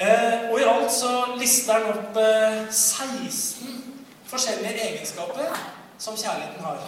Eh, 0.00 0.50
og 0.50 0.60
i 0.60 0.66
alt 0.66 0.92
så 0.92 1.12
lister 1.38 1.78
han 1.78 1.92
opp 1.92 2.18
eh, 2.18 2.66
16 2.72 3.78
forskjellige 4.30 4.88
egenskaper 4.88 5.64
som 6.00 6.16
kjærligheten 6.16 6.64
har. 6.64 6.84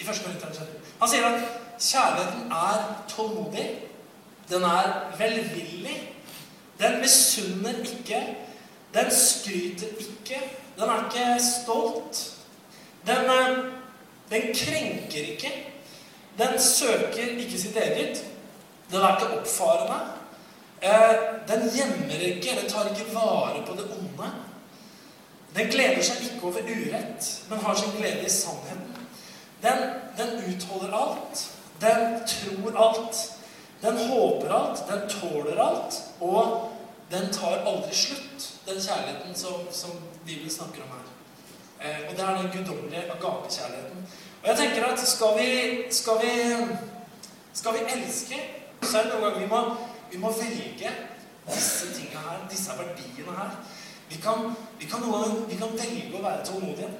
I 0.00 0.04
første 0.04 0.24
Korinterbrev 0.24 0.56
13. 0.60 0.94
Han 1.00 1.10
sier 1.10 1.28
at 1.30 1.61
kjærligheten 1.80 2.52
er 2.52 3.04
tålmodig. 3.08 3.82
Den 4.48 4.62
er 4.62 5.16
velvillig. 5.18 6.12
Den 6.80 7.00
misunner 7.00 7.78
ikke. 7.78 8.36
Den 8.94 9.10
skryter 9.10 9.86
ikke. 9.98 10.40
Den 10.76 10.88
er 10.88 11.04
ikke 11.04 11.44
stolt. 11.44 12.32
Den, 13.06 13.24
eh, 13.24 13.56
den 14.30 14.42
krenker 14.54 15.32
ikke. 15.32 15.52
Den 16.38 16.60
søker 16.60 17.38
ikke 17.38 17.58
sitt 17.58 17.76
eget. 17.76 18.24
Den 18.90 19.00
er 19.00 19.16
ikke 19.16 19.38
oppfarende. 19.38 20.00
Eh, 20.82 21.14
den 21.48 21.70
gjemmer 21.70 22.20
ikke 22.20 22.50
eller 22.50 22.70
tar 22.70 22.88
ikke 22.88 23.14
vare 23.14 23.66
på 23.66 23.72
det 23.72 23.84
onde. 23.84 24.32
Den 25.56 25.68
gleder 25.70 26.02
seg 26.02 26.22
ikke 26.22 26.46
over 26.46 26.62
urett, 26.62 27.42
men 27.48 27.58
har 27.58 27.74
sin 27.74 27.92
glede 27.98 28.24
i 28.26 28.30
sannheten. 28.30 29.08
Den, 29.62 29.82
den 30.18 30.54
utholder 30.54 30.96
alt. 30.96 31.51
Den 31.82 32.20
tror 32.34 32.76
alt. 32.86 33.22
Den 33.82 33.98
håper 34.08 34.54
alt. 34.54 34.84
Den 34.90 35.08
tåler 35.10 35.58
alt. 35.62 36.02
Og 36.20 36.72
den 37.12 37.32
tar 37.32 37.66
aldri 37.68 37.94
slutt, 37.94 38.52
den 38.66 38.78
kjærligheten 38.80 39.34
som, 39.34 39.66
som 39.70 39.90
Bibelen 40.26 40.50
snakker 40.50 40.82
om 40.82 40.94
her. 40.94 41.08
Eh, 41.82 42.10
og 42.10 42.16
det 42.16 42.24
er 42.24 42.38
den 42.42 42.52
guddommelige 42.54 43.02
agapekjærligheten. 43.12 44.06
Og 44.42 44.48
jeg 44.48 44.56
tenker 44.56 44.86
at 44.86 44.98
skal 45.08 45.38
vi, 45.38 45.50
skal 45.90 46.22
vi, 46.22 46.32
skal 47.52 47.74
vi 47.74 47.84
elske, 47.96 48.38
så 48.82 48.98
er 48.98 49.02
det 49.02 49.12
noen 49.12 49.24
ganger 49.26 49.40
vi 49.40 49.50
må, 49.50 49.60
vi 50.12 50.22
må 50.22 50.32
velge 50.38 50.94
disse 51.50 51.92
tingene 51.92 52.24
her, 52.30 52.40
disse 52.50 52.78
verdiene 52.78 53.36
her. 53.36 53.52
Vi 54.08 54.20
kan, 54.24 54.48
vi, 54.78 54.88
kan 54.88 55.04
noen, 55.04 55.44
vi 55.50 55.58
kan 55.60 55.76
velge 55.76 56.16
å 56.16 56.24
være 56.24 56.46
tålmodige. 56.48 56.90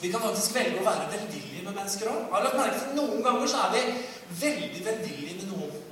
Vi 0.00 0.12
kan 0.12 0.20
faktisk 0.20 0.54
velge 0.54 0.80
å 0.82 0.86
være 0.86 1.08
velvillige 1.12 1.64
med 1.64 1.72
mennesker 1.72 2.10
òg. 2.12 2.28
Har 2.32 2.44
lagt 2.44 2.58
merke 2.58 2.80
til 2.82 2.96
Noen 2.98 3.22
ganger 3.24 3.48
så 3.48 3.64
er 3.64 3.74
vi 3.76 3.84
veldig 4.42 4.82
velvillige 4.84 5.38
med 5.40 5.52
noen. 5.54 5.82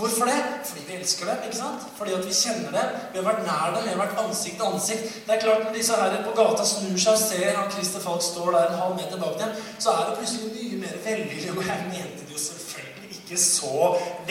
Hvorfor 0.00 0.30
det? 0.30 0.38
Fordi 0.64 0.82
vi 0.88 0.94
elsker 0.96 1.26
dem. 1.28 1.42
ikke 1.44 1.56
sant? 1.56 1.82
Fordi 1.98 2.14
at 2.16 2.26
vi 2.26 2.32
kjenner 2.34 2.70
dem. 2.72 2.94
Vi 3.12 3.18
har 3.20 3.26
vært 3.26 3.42
nær 3.44 3.74
dem. 3.74 3.84
Vi 3.84 3.92
har 3.92 4.00
vært 4.00 4.22
ansikt 4.22 4.56
til 4.56 4.68
ansikt. 4.70 5.18
Det 5.26 5.34
er 5.34 5.42
klart 5.44 5.66
Når 5.66 5.76
disse 5.76 5.98
her 6.00 6.16
på 6.24 6.32
gata 6.38 6.64
snur 6.64 6.96
seg 7.04 7.18
og 7.18 7.20
ser 7.26 7.60
at 7.62 7.76
Christer 7.76 8.04
Falk 8.06 8.24
står 8.24 8.50
der 8.56 8.70
en 8.70 8.80
halv 8.80 8.96
meter 8.96 9.20
bak 9.20 9.36
dem, 9.42 9.52
så 9.78 9.92
er 9.92 10.08
det 10.08 10.16
plutselig 10.22 10.54
mye 10.56 10.80
mer 10.86 10.96
velvillig. 11.04 11.52
Og 11.52 11.68
jeg 11.68 11.86
mente 11.92 12.24
det 12.24 12.32
jo 12.32 12.42
selvfølgelig 12.46 13.18
ikke 13.18 13.40
så 13.44 13.76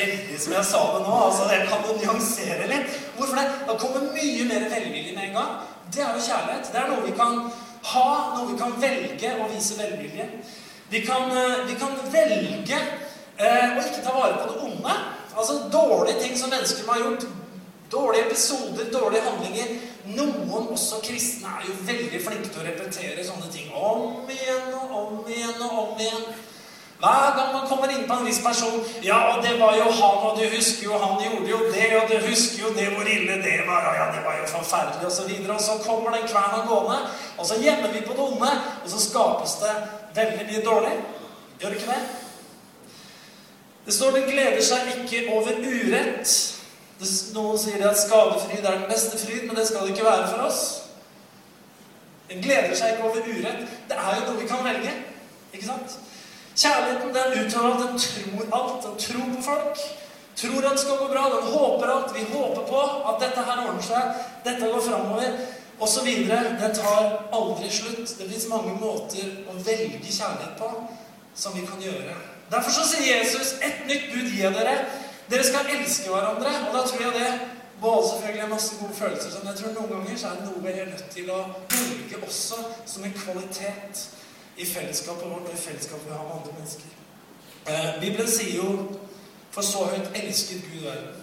veldig 0.02 0.42
som 0.42 0.58
jeg 0.58 0.70
sa 0.72 0.84
det 0.96 1.06
nå. 1.06 1.16
altså 1.30 1.50
Det 1.54 1.64
kan 1.70 1.88
jo 1.88 1.98
nyansere 2.02 2.70
litt. 2.74 3.00
Hvorfor 3.18 3.42
det? 3.42 3.48
Da 3.70 3.80
kommer 3.86 4.14
mye 4.18 4.52
mer 4.54 4.70
velvillig 4.74 5.14
med 5.14 5.28
en 5.30 5.38
gang. 5.38 5.58
Det 5.94 6.02
er 6.06 6.18
jo 6.18 6.28
kjærlighet. 6.32 6.74
Det 6.74 6.82
er 6.82 6.90
noe 6.90 7.06
vi 7.06 7.18
kan 7.22 7.44
ha, 7.84 8.10
noe 8.36 8.52
vi 8.52 8.58
kan 8.60 8.76
velge 8.82 9.36
å 9.40 9.48
vise 9.54 9.78
velvilje. 9.80 10.26
Vi 10.90 11.04
kan, 11.06 11.30
vi 11.68 11.76
kan 11.78 11.94
velge 12.12 12.80
eh, 13.38 13.78
å 13.78 13.84
ikke 13.84 14.04
ta 14.04 14.16
vare 14.16 14.40
på 14.40 14.50
det 14.50 14.64
onde. 14.66 14.96
Altså 15.36 15.70
dårlige 15.72 16.24
ting 16.24 16.38
som 16.38 16.50
mennesker 16.50 16.88
har 16.90 17.04
gjort. 17.04 17.28
Dårlige 17.92 18.26
episoder, 18.26 18.90
dårlige 18.94 19.26
handlinger. 19.26 19.78
Noen, 20.10 20.68
også 20.74 21.00
kristne, 21.06 21.52
er 21.60 21.70
jo 21.70 21.78
veldig 21.86 22.22
flinke 22.26 22.50
til 22.50 22.62
å 22.62 22.66
repetere 22.66 23.26
sånne 23.26 23.50
ting 23.54 23.70
om 23.74 24.30
igjen 24.30 24.74
og 24.78 24.96
om 24.98 25.30
igjen 25.30 25.62
og 25.66 25.76
om 25.84 26.02
igjen. 26.02 26.26
Hver 27.00 27.36
gang 27.38 27.54
man 27.56 27.68
kommer 27.68 27.92
inn 27.94 28.08
på 28.08 28.14
en 28.14 28.26
viss 28.28 28.42
person 28.44 28.84
'Ja, 29.04 29.18
og 29.32 29.44
det 29.44 29.60
var 29.60 29.76
jo 29.76 29.84
han, 29.84 30.18
og 30.28 30.38
du 30.40 30.44
husker 30.56 30.84
jo 30.84 30.98
han 30.98 31.24
gjorde 31.24 31.50
jo 31.50 31.60
det, 31.74 31.90
og 32.02 32.10
du 32.12 32.28
husker 32.28 32.60
jo 32.64 32.70
det, 32.80 32.88
hvor 32.94 33.08
ille 33.08 33.36
det 33.44 33.60
var.' 33.68 33.96
Ja, 34.00 34.06
det 34.16 34.26
var 34.26 34.36
jo 34.40 34.46
forferdelig, 34.48 35.06
og 35.06 35.12
så 35.12 35.28
videre. 35.28 35.56
Og 35.56 35.62
så 35.62 35.72
kommer 35.88 36.12
den 36.12 36.28
kverna 36.28 36.60
gående, 36.68 37.00
og 37.38 37.46
så 37.46 37.56
gjemmer 37.62 37.90
vi 37.94 38.02
på 38.02 38.14
det 38.14 38.20
onde, 38.20 38.52
og 38.84 38.90
så 38.90 39.00
skapes 39.10 39.52
det 39.64 39.76
veldig 40.16 40.46
mye 40.50 40.66
dårlig. 40.66 40.96
Gjør 41.60 41.70
det 41.70 41.78
ikke 41.78 41.92
det? 41.92 42.04
Det 43.86 43.94
står 43.94 44.12
den 44.12 44.30
gleder 44.32 44.62
seg 44.64 44.80
ikke 45.04 45.32
over 45.34 45.52
urett. 45.52 46.56
Noen 47.34 47.58
sier 47.60 47.90
at 47.90 47.98
skadefryd 47.98 48.66
er 48.66 48.72
den 48.72 48.90
beste 48.90 49.18
fryd, 49.18 49.48
men 49.48 49.56
det 49.56 49.68
skal 49.68 49.82
det 49.82 49.90
ikke 49.96 50.06
være 50.06 50.28
for 50.28 50.44
oss. 50.50 50.60
Den 52.30 52.44
gleder 52.44 52.76
seg 52.76 52.92
ikke 52.92 53.04
over 53.04 53.24
urett. 53.24 53.66
Det 53.90 53.98
er 53.98 54.16
jo 54.20 54.26
noe 54.28 54.42
vi 54.42 54.48
kan 54.48 54.66
velge. 54.68 54.92
Ikke 55.54 55.66
sant? 55.66 56.00
Kjærligheten 56.60 57.16
den 57.18 57.46
uttaler 57.46 57.74
at 57.76 57.82
den 57.90 58.00
tror 58.06 58.44
alt. 58.58 58.84
Den 58.86 58.96
tror 59.06 59.28
på 59.36 59.42
folk. 59.52 59.78
Tror 60.42 60.66
at 60.66 60.72
det 60.72 60.80
skal 60.80 60.98
gå 61.02 61.08
bra. 61.14 61.24
Den 61.36 61.48
håper 61.54 61.86
alt. 61.96 62.16
Vi 62.16 62.24
håper 62.34 62.64
på 62.74 62.82
at 63.10 63.22
dette 63.24 63.46
her 63.48 63.62
ordner 63.68 63.86
seg. 63.92 64.02
Dette 64.46 64.72
går 64.72 64.82
framover. 64.90 65.30
Videre. 66.04 66.58
Den 66.62 66.76
tar 66.76 67.04
aldri 67.34 67.70
slutt. 67.72 68.18
Det 68.18 68.28
fins 68.32 68.48
mange 68.50 68.74
måter 68.82 69.30
å 69.48 69.56
velge 69.56 70.00
kjærlighet 70.04 70.58
på 70.60 70.68
som 71.36 71.56
vi 71.56 71.64
kan 71.70 71.80
gjøre. 71.82 72.18
Derfor 72.52 72.72
så 72.72 72.84
sier 72.90 73.22
Jesus 73.22 73.54
et 73.64 73.86
nytt 73.88 74.10
bud 74.12 74.28
gir 74.34 74.52
dere. 74.58 74.76
Dere 75.32 75.46
skal 75.48 75.72
elske 75.78 76.12
hverandre. 76.12 76.52
Og 76.68 76.76
da 76.76 76.84
tror 76.90 77.06
jeg 77.06 77.16
det 77.16 77.32
både 77.82 78.08
selvfølgelig 78.10 78.44
er 78.44 78.48
masse 78.48 78.76
gode 78.82 78.94
følelser, 78.94 79.40
men 79.40 79.48
jeg 79.54 79.60
tror 79.60 79.76
noen 79.76 79.92
ganger 79.94 80.18
så 80.20 80.28
er 80.28 80.40
det 80.40 80.48
noe 80.50 80.64
vi 80.64 80.72
er 80.74 80.90
nødt 80.90 81.06
til 81.14 81.30
å 81.32 81.38
velge 81.72 82.18
også 82.28 82.58
som 82.86 83.06
en 83.08 83.14
kvalitet 83.16 84.02
i 84.60 84.66
fellesskapet 84.66 85.30
vårt 85.32 85.48
og 85.48 85.54
i 85.54 85.62
fellesskapet 85.62 86.06
vi 86.08 86.16
har 86.18 86.28
med 86.28 86.36
andre 86.40 86.54
mennesker. 86.58 86.90
Eh, 87.68 88.02
Bibelen 88.02 88.32
sier 88.32 88.56
jo 88.56 88.70
For 89.52 89.66
så 89.66 89.86
høyt 89.90 90.12
elsket 90.16 90.62
Gud 90.70 90.84
verden 90.84 91.16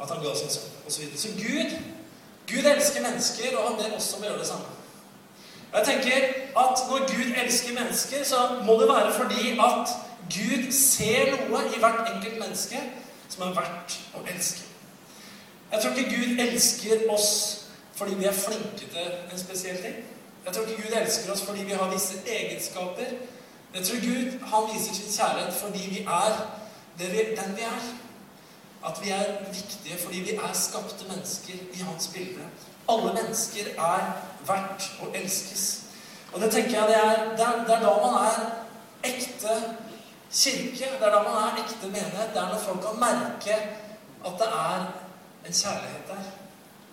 at 0.00 0.08
han 0.08 0.22
ga 0.24 0.32
sin 0.36 0.50
sønn, 0.50 0.72
osv. 0.86 1.04
Så, 1.16 1.20
så 1.22 1.28
Gud, 1.36 1.74
Gud 2.48 2.68
elsker 2.70 3.02
mennesker, 3.02 3.56
og 3.58 3.68
han 3.68 3.78
ber 3.78 3.96
oss 3.96 4.08
om 4.16 4.24
å 4.24 4.26
gjøre 4.26 4.40
det 4.40 4.48
samme. 4.48 4.72
Jeg 5.74 5.86
tenker 5.86 6.26
at 6.56 6.82
når 6.88 7.06
Gud 7.10 7.38
elsker 7.44 7.74
mennesker, 7.76 8.24
så 8.24 8.42
må 8.64 8.78
det 8.80 8.88
være 8.88 9.12
fordi 9.14 9.52
at 9.60 9.94
Gud 10.36 10.72
ser 10.72 11.32
noe 11.36 11.62
i 11.68 11.80
hvert 11.80 12.10
enkelt 12.14 12.38
menneske 12.40 12.80
som 13.28 13.46
er 13.46 13.56
verdt 13.56 13.98
å 14.16 14.24
elske. 14.34 14.64
Jeg 15.72 15.82
tror 15.82 15.96
ikke 15.96 16.16
Gud 16.16 16.44
elsker 16.46 17.08
oss 17.12 17.30
fordi 17.96 18.14
vi 18.20 18.28
er 18.28 18.36
flinke 18.36 18.88
til 18.92 19.12
en 19.32 19.40
spesiell 19.40 19.78
ting. 19.82 20.00
Jeg 20.46 20.54
tror 20.54 20.62
ikke 20.62 20.82
Gud 20.82 21.00
elsker 21.00 21.32
oss 21.32 21.42
fordi 21.42 21.62
vi 21.64 21.72
har 21.72 21.90
visse 21.90 22.14
egenskaper. 22.26 23.08
Jeg 23.74 23.86
tror 23.86 24.00
Gud 24.06 24.46
han 24.50 24.68
viser 24.74 24.94
sin 24.94 25.12
kjærlighet 25.16 25.54
fordi 25.54 25.78
vi 25.78 25.98
er 26.00 26.32
vi, 26.98 27.06
den 27.40 27.56
vi 27.56 27.62
er. 27.62 27.82
At 28.86 29.00
vi 29.02 29.10
er 29.10 29.24
viktige 29.48 29.98
fordi 30.04 30.18
vi 30.18 30.30
er 30.34 30.52
skapte 30.52 31.04
mennesker 31.08 31.52
i 31.72 31.78
hans 31.78 32.10
bilde. 32.14 32.46
Alle 32.88 33.14
mennesker 33.14 33.72
er 33.78 34.12
verdt 34.46 34.90
å 35.02 35.10
elskes. 35.14 35.82
Og 36.32 36.40
det 36.40 36.52
tenker 36.52 36.78
jeg 36.78 36.88
det 36.88 36.96
er, 36.96 37.36
det 37.36 37.46
er, 37.46 37.64
det 37.66 37.74
er 37.74 37.82
da 37.82 37.94
man 38.06 38.18
er 38.22 38.38
ekte 39.02 39.56
kirke. 40.32 40.92
Det 40.98 41.06
er 41.08 41.14
da 41.16 41.22
man 41.26 41.40
er 41.42 41.62
ekte 41.64 41.90
menighet. 41.90 42.34
Det 42.34 42.42
er 42.42 42.52
når 42.52 42.62
folk 42.68 42.84
kan 42.86 43.00
merke 43.02 43.56
at 44.26 44.38
det 44.38 44.52
er 44.52 44.86
en 45.46 45.62
kjærlighet 45.62 46.06
der. 46.08 46.30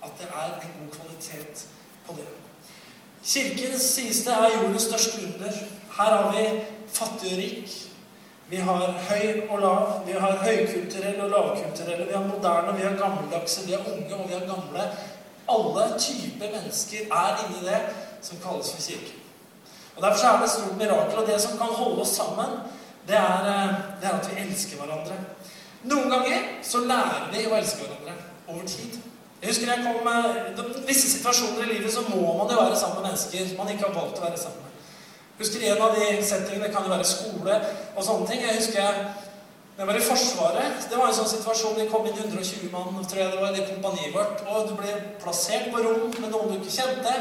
At 0.03 0.17
det 0.19 0.27
er 0.33 0.55
en 0.55 0.73
god 0.79 0.97
kvalitet 0.97 1.67
på 2.07 2.17
det. 2.17 2.42
Kirken 3.23 3.79
sies 3.79 4.25
det 4.25 4.33
er 4.33 4.57
jordens 4.57 4.81
største 4.89 5.21
under. 5.23 5.51
Her 5.97 6.15
har 6.15 6.31
vi 6.31 6.43
fattig 6.91 7.31
og 7.31 7.37
rik. 7.37 7.75
Vi 8.49 8.55
har 8.55 8.95
høy 9.09 9.47
og 9.49 9.59
lav. 9.59 10.01
Vi 10.05 10.11
har 10.11 10.43
høykulturelle 10.43 11.23
og 11.23 11.29
lavkulturelle. 11.29 12.07
Vi 12.07 12.13
har 12.13 12.27
moderne, 12.27 12.77
vi 12.77 12.83
har 12.83 12.97
gammeldagse, 12.99 13.65
vi 13.65 13.71
har 13.71 13.79
unge 13.93 14.15
og 14.15 14.27
vi 14.29 14.33
har 14.33 14.45
gamle. 14.49 14.89
Alle 15.49 15.99
typer 15.99 16.51
mennesker 16.51 16.99
er 17.11 17.45
inni 17.45 17.63
det 17.67 17.79
som 18.21 18.37
kalles 18.43 18.71
for 18.71 18.81
kirke. 18.81 19.15
Og 19.95 20.01
Derfor 20.01 20.27
er 20.27 20.37
det 20.37 20.43
et 20.43 20.51
stort 20.51 20.77
mirakel. 20.77 21.17
Og 21.17 21.27
det 21.27 21.41
som 21.41 21.57
kan 21.57 21.75
holde 21.79 22.01
oss 22.01 22.09
sammen, 22.09 22.59
det 23.07 23.15
er, 23.15 23.39
eh, 23.53 23.73
det 24.01 24.09
er, 24.09 24.19
at 24.19 24.29
vi 24.31 24.41
elsker 24.41 24.77
hverandre. 24.77 25.15
Noen 25.83 26.09
ganger 26.09 26.39
så 26.63 26.79
lærer 26.79 27.31
vi 27.31 27.47
å 27.47 27.55
elske 27.55 27.83
hverandre 27.83 28.13
over 28.47 28.67
tid. 28.67 29.12
Jeg 29.43 29.51
husker 29.51 29.67
jeg 29.67 29.83
kom 29.83 30.05
med 30.07 30.85
Visse 30.87 31.09
situasjoner 31.11 31.65
i 31.65 31.73
livet 31.73 31.91
så 31.91 32.05
må 32.07 32.21
man 32.37 32.51
jo 32.51 32.61
være 32.61 32.77
sammen 32.79 33.01
med 33.01 33.09
mennesker 33.09 33.57
man 33.57 33.71
ikke 33.73 33.89
har 33.89 33.97
valgt 33.97 34.21
å 34.21 34.23
være 34.23 34.39
sammen 34.39 34.63
med. 34.63 34.69
Jeg 35.33 35.43
husker 35.43 35.65
En 35.67 35.81
av 35.83 35.97
de 35.97 36.05
settingene 36.23 36.69
kan 36.71 36.87
jo 36.87 36.93
være 36.93 37.09
skole 37.09 37.57
og 37.97 38.05
sånne 38.07 38.29
ting. 38.29 38.45
Jeg 38.45 38.61
husker 38.61 38.79
jeg 38.79 39.03
jeg 39.77 39.87
var 39.87 39.97
i 39.97 40.01
Forsvaret. 40.05 40.83
Det 40.89 40.97
var 40.97 41.09
en 41.09 41.15
sånn 41.17 41.31
situasjon 41.31 41.79
vi 41.79 41.87
kom 41.89 42.05
inn 42.05 42.19
120 42.19 42.69
mann 42.69 42.99
tror 43.09 43.19
jeg 43.19 43.31
det 43.33 43.39
var, 43.41 43.55
i 43.57 43.65
kompaniet 43.65 44.13
vårt. 44.13 44.43
Og 44.45 44.67
du 44.69 44.75
ble 44.77 44.93
plassert 45.23 45.71
på 45.73 45.81
rom 45.81 46.13
med 46.13 46.29
noen 46.29 46.51
du 46.51 46.59
ikke 46.59 46.75
kjente. 46.75 47.15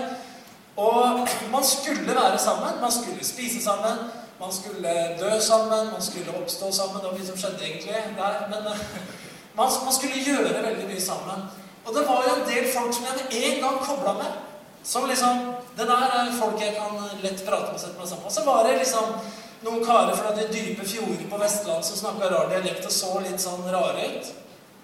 Og 0.77 1.25
man 1.55 1.65
skulle 1.65 2.15
være 2.15 2.39
sammen. 2.39 2.77
Man 2.85 2.93
skulle 2.93 3.25
spise 3.25 3.65
sammen. 3.65 4.05
Man 4.39 4.53
skulle 4.53 4.95
dø 5.19 5.33
sammen. 5.41 5.91
Man 5.95 6.05
skulle 6.05 6.37
oppstå 6.43 6.71
sammen. 6.77 7.01
Det 7.01 7.11
var 7.11 7.19
mye 7.19 7.31
som 7.33 7.41
skjedde 7.41 7.65
egentlig 7.65 8.05
der. 8.21 8.39
Men 8.53 8.71
eh, 8.75 8.87
man, 9.59 9.73
man 9.89 9.97
skulle 9.97 10.25
gjøre 10.29 10.53
veldig 10.61 10.87
mye 10.93 11.05
sammen. 11.09 11.49
Og 11.85 11.95
det 11.95 12.07
var 12.07 12.27
jo 12.27 12.35
en 12.37 12.49
del 12.49 12.69
folk 12.73 12.95
som 12.95 13.07
jeg 13.09 13.19
med 13.19 13.37
en 13.39 13.61
gang 13.65 13.79
kobla 13.83 14.13
med. 14.19 14.41
Som 14.85 15.09
liksom 15.09 15.55
Det 15.77 15.87
der 15.89 16.11
er 16.19 16.33
folk 16.37 16.61
jeg 16.61 16.75
kan 16.77 16.99
lett 17.23 17.47
prate 17.47 17.71
med 17.71 17.75
og 17.75 17.81
sette 17.81 17.99
meg 17.99 18.09
sammen 18.09 18.25
med. 18.25 18.33
Så 18.33 18.45
var 18.45 18.67
det 18.67 18.79
liksom 18.79 19.15
noen 19.63 19.85
karer 19.87 20.17
fra 20.17 20.35
de 20.37 20.49
dype 20.53 20.85
fjorder 20.85 21.29
på 21.31 21.39
Vestlandet 21.41 21.87
som 21.87 21.97
snakka 21.97 22.29
rar 22.29 22.51
dialekt 22.51 22.87
og 22.87 22.93
så 22.93 23.21
litt 23.25 23.41
sånn 23.41 23.65
rare 23.73 24.09
ut. 24.15 24.33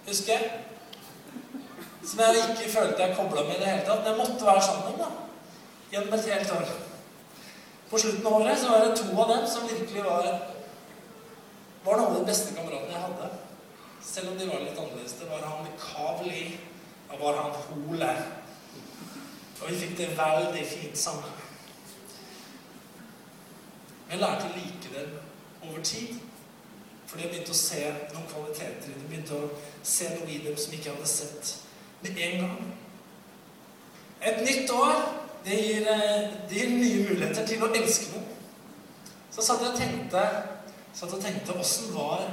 Husker 0.08 0.32
jeg. 0.32 0.50
Som 2.08 2.22
jeg 2.24 2.44
ikke 2.44 2.70
følte 2.72 3.02
jeg 3.02 3.16
kobla 3.18 3.44
med 3.44 3.58
i 3.58 3.62
det 3.62 3.72
hele 3.72 3.84
tatt. 3.84 4.04
Det 4.06 4.16
måtte 4.16 4.48
være 4.48 4.62
sammen 4.64 4.96
da. 5.02 5.10
gjennom 5.92 6.14
et 6.14 6.30
helt 6.32 6.52
år. 6.52 6.70
På 7.90 7.98
slutten 7.98 8.26
av 8.26 8.40
året 8.40 8.60
så 8.60 8.72
var 8.72 8.86
det 8.86 8.96
to 8.96 9.10
av 9.22 9.28
dem 9.34 9.46
som 9.48 9.68
virkelig 9.68 10.04
var 10.04 10.30
var 11.84 11.96
noen 11.96 12.10
av 12.10 12.18
de 12.20 12.28
beste 12.28 12.54
kameratene 12.56 12.92
jeg 12.92 13.04
hadde. 13.04 13.28
Selv 14.04 14.32
om 14.32 14.38
de 14.38 14.48
var 14.48 14.60
litt 14.62 14.78
annerledes. 14.78 15.14
Det 15.20 15.28
var 15.30 15.44
han 15.46 15.68
Kavli, 15.80 16.42
og 17.08 17.20
var 17.20 17.42
han 17.42 17.52
Hole. 17.52 18.10
Og 19.62 19.70
vi 19.70 19.76
fikk 19.76 19.96
det 19.98 20.08
veldig 20.18 20.64
fint 20.66 20.98
sammen. 20.98 21.30
Jeg 24.10 24.20
lærte 24.20 24.48
å 24.48 24.56
like 24.56 24.92
det 24.94 25.06
over 25.62 25.82
tid. 25.82 26.18
Fordi 27.08 27.24
jeg 27.24 27.30
begynte 27.32 27.54
å 27.54 27.56
se 27.56 27.82
noen 28.12 28.28
kvaliteter 28.28 28.90
i 28.90 28.94
dem. 28.94 29.06
Begynte 29.08 29.36
å 29.36 29.48
se 29.82 30.10
noe 30.14 30.28
i 30.28 30.42
dem 30.44 30.56
som 30.60 30.74
ikke 30.76 30.90
jeg 30.90 30.96
hadde 30.98 31.08
sett 31.08 31.54
med 32.02 32.20
en 32.26 32.42
gang. 32.44 32.72
Et 34.28 34.42
nytt 34.44 34.70
år, 34.74 35.00
det 35.44 35.58
gir, 35.62 35.88
eh, 35.88 36.30
det 36.50 36.56
gir 36.60 36.74
nye 36.74 37.04
muligheter 37.08 37.46
til 37.46 37.62
å 37.64 37.72
elske 37.72 38.12
noe. 38.12 38.24
Så 39.32 39.42
satt 39.46 39.62
jeg 39.62 39.72
og 39.72 41.22
tenkte 41.22 41.54
åssen 41.54 41.94
var, 41.94 42.26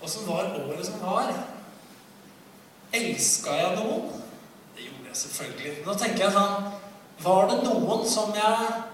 hvordan 0.00 0.26
var 0.26 0.56
året 0.60 0.86
som 0.86 1.00
var? 1.00 1.32
Elska 2.96 3.54
jeg 3.60 3.78
noen? 3.78 4.10
Det 4.76 4.88
gjorde 4.88 5.10
jeg 5.10 5.22
selvfølgelig. 5.22 5.72
Nå 5.86 5.96
tenker 6.00 6.26
jeg 6.26 6.36
sånn 6.36 6.68
Var 7.24 7.48
det 7.50 7.62
noen 7.64 8.04
som 8.08 8.34
jeg 8.36 8.84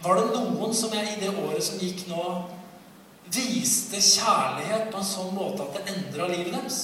var 0.00 0.16
det 0.16 0.30
noen 0.32 0.72
som 0.74 0.94
jeg 0.96 1.10
i 1.12 1.20
det 1.20 1.28
året 1.28 1.60
som 1.64 1.80
gikk 1.80 2.06
nå, 2.08 2.22
viste 3.28 4.00
kjærlighet 4.00 4.88
på 4.92 4.96
en 4.96 5.04
sånn 5.06 5.34
måte 5.36 5.66
at 5.66 5.76
det 5.76 5.92
endra 5.92 6.28
livet 6.30 6.54
deres? 6.54 6.78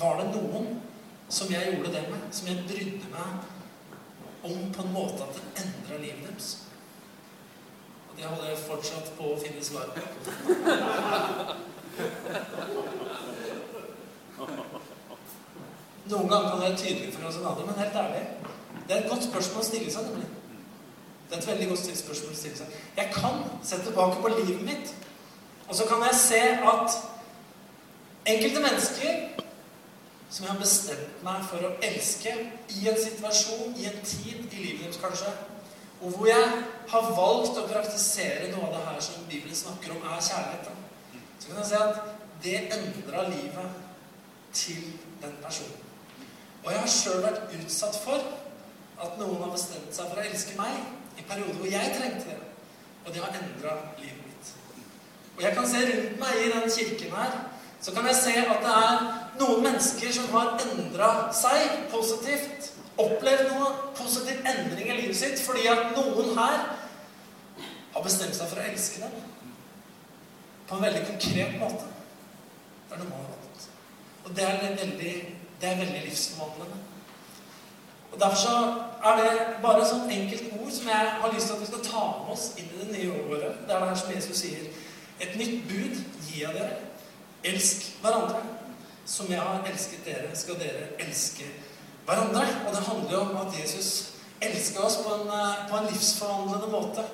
Var 0.00 0.16
det 0.16 0.30
noen 0.32 0.80
som 1.28 1.52
jeg 1.52 1.74
gjorde 1.74 1.92
det 1.92 2.04
med, 2.08 2.22
som 2.32 2.48
jeg 2.48 2.64
brydde 2.70 3.12
meg 3.12 3.30
om 4.48 4.72
på 4.72 4.86
en 4.86 4.94
måte 4.94 5.20
at 5.26 5.36
det 5.36 5.44
endra 5.66 6.00
livet 6.00 6.24
deres? 6.24 6.48
Og 8.08 8.16
det 8.16 8.24
holder 8.24 8.48
jeg 8.48 8.64
fortsatt 8.64 9.12
på 9.18 9.24
å 9.34 9.40
finne 9.44 9.62
svar 9.64 9.92
på. 9.92 10.00
Noen 16.10 16.28
ganger 16.28 16.48
kan 16.50 16.60
det 16.60 16.68
være 16.68 16.78
tydelig 16.80 17.12
for 17.14 17.28
oss 17.28 17.38
enn 17.38 17.48
andre, 17.50 17.66
men 17.66 17.78
helt 17.78 17.98
ærlig 18.02 18.22
Det 18.86 18.94
er 18.96 19.02
et 19.02 19.10
godt 19.10 19.26
spørsmål 19.26 19.62
å 19.62 19.66
stille 19.66 19.92
seg, 19.92 20.06
nemlig. 20.08 20.28
Det 21.28 21.36
er 21.36 21.42
et 21.42 21.50
veldig 21.52 21.68
godt 21.70 21.98
spørsmål 22.00 22.32
å 22.32 22.38
stille 22.40 22.58
seg. 22.58 22.78
Jeg 22.96 23.12
kan 23.14 23.44
se 23.62 23.78
tilbake 23.84 24.22
på 24.22 24.32
livet 24.32 24.64
mitt, 24.66 24.94
og 25.68 25.76
så 25.78 25.86
kan 25.86 26.02
jeg 26.08 26.16
se 26.18 26.40
at 26.72 26.96
enkelte 28.32 28.64
mennesker 28.64 29.20
som 30.30 30.46
jeg 30.46 30.52
har 30.52 30.62
bestemt 30.62 31.22
meg 31.26 31.44
for 31.50 31.66
å 31.66 31.70
elske 31.86 32.32
i 32.74 32.88
en 32.90 32.98
situasjon, 33.04 33.76
i 33.78 33.86
en 33.90 34.02
tid 34.06 34.44
i 34.54 34.64
livet 34.64 34.84
deres 34.84 34.98
kanskje, 35.02 35.30
og 36.00 36.14
hvor 36.16 36.30
jeg 36.30 36.48
har 36.90 37.12
valgt 37.16 37.58
å 37.60 37.66
praktisere 37.68 38.48
noe 38.54 38.70
av 38.70 38.74
det 38.76 38.84
her 38.86 39.00
som 39.04 39.26
Bibelen 39.28 39.56
snakker 39.56 39.92
om, 39.92 40.02
er 40.06 40.22
kjærlighet. 40.22 40.70
Da. 40.70 41.22
Så 41.38 41.50
kan 41.50 41.60
jeg 41.60 41.70
se 41.70 41.80
at 41.84 42.02
det 42.42 42.60
endra 42.78 43.26
livet 43.28 43.89
til 44.52 44.92
den 45.22 45.36
personen. 45.42 45.76
Og 46.64 46.72
jeg 46.72 46.80
har 46.80 46.92
sjøl 46.92 47.22
vært 47.24 47.54
utsatt 47.56 47.96
for 48.04 48.24
at 49.00 49.20
noen 49.20 49.40
har 49.42 49.52
bestemt 49.54 49.94
seg 49.96 50.10
for 50.10 50.20
å 50.20 50.24
elske 50.26 50.56
meg 50.58 51.20
i 51.20 51.24
perioder 51.28 51.56
hvor 51.56 51.70
jeg 51.70 51.94
trengte 51.96 52.34
det. 52.34 52.50
Og 53.06 53.14
det 53.14 53.22
har 53.24 53.38
endra 53.38 53.76
livet 54.00 54.26
mitt. 54.26 54.50
Og 55.36 55.42
jeg 55.46 55.56
kan 55.56 55.68
se 55.70 55.80
rundt 55.86 56.20
meg 56.20 56.42
i 56.42 56.50
den 56.52 56.74
kirken 56.76 57.16
her, 57.16 57.38
så 57.80 57.94
kan 57.96 58.06
jeg 58.10 58.18
se 58.18 58.34
at 58.42 58.60
det 58.60 58.74
er 58.76 59.06
noen 59.40 59.64
mennesker 59.64 60.12
som 60.12 60.28
har 60.34 60.60
endra 60.66 61.10
seg 61.32 61.86
positivt. 61.92 62.74
Opplevd 63.00 63.54
noe 63.54 63.70
positiv 63.96 64.44
endring 64.44 64.90
i 64.90 64.98
livet 64.98 65.16
sitt 65.16 65.40
fordi 65.40 65.64
at 65.72 65.94
noen 65.96 66.34
her 66.36 66.58
har 67.94 68.04
bestemt 68.04 68.36
seg 68.36 68.50
for 68.50 68.60
å 68.60 68.68
elske 68.68 69.00
dem. 69.06 69.14
På 70.68 70.76
en 70.76 70.84
veldig 70.84 71.06
konkret 71.08 71.56
måte. 71.62 71.88
Det 72.90 72.98
er 72.98 73.06
noe. 73.06 73.39
Og 74.30 74.36
det 74.36 74.44
er 74.44 74.76
veldig, 74.78 75.36
veldig 75.60 76.02
livsforvandlende. 76.04 76.76
Og 78.12 78.20
Derfor 78.20 78.36
så 78.36 78.74
er 79.04 79.16
det 79.18 79.46
bare 79.62 79.86
sånn 79.86 80.10
enkelt 80.10 80.52
ord 80.60 80.70
som 80.74 80.90
jeg 80.90 81.08
har 81.22 81.32
lyst 81.34 81.48
til 81.48 81.56
at 81.56 81.62
vi 81.62 81.68
skal 81.70 81.82
ta 81.86 82.02
med 82.20 82.30
oss 82.34 82.44
inn 82.58 82.68
i 82.70 82.78
det 82.78 82.92
nye 82.92 83.16
året. 83.24 83.64
Det 83.66 83.74
er 83.74 83.82
det 83.82 83.88
her 83.88 83.98
som 83.98 84.12
Jesus 84.14 84.42
sier. 84.44 84.68
Et 85.20 85.34
nytt 85.38 85.66
bud 85.66 85.98
gir 86.28 86.44
jeg 86.44 86.54
dere. 86.54 86.78
Elsk 87.50 87.88
hverandre. 88.04 88.42
Som 89.10 89.30
jeg 89.32 89.42
har 89.42 89.66
elsket 89.66 90.06
dere, 90.06 90.30
skal 90.38 90.58
dere 90.60 90.92
elske 91.02 91.48
hverandre. 92.06 92.44
Og 92.68 92.76
det 92.76 92.84
handler 92.86 93.16
jo 93.16 93.22
om 93.24 93.40
at 93.42 93.56
Jesus 93.58 93.90
elska 94.40 94.84
oss 94.86 95.00
på 95.02 95.14
en, 95.14 95.26
eh, 95.26 95.64
på 95.70 95.80
en, 95.80 95.90
livsforvandlende 95.90 96.70
måte. 96.70 97.08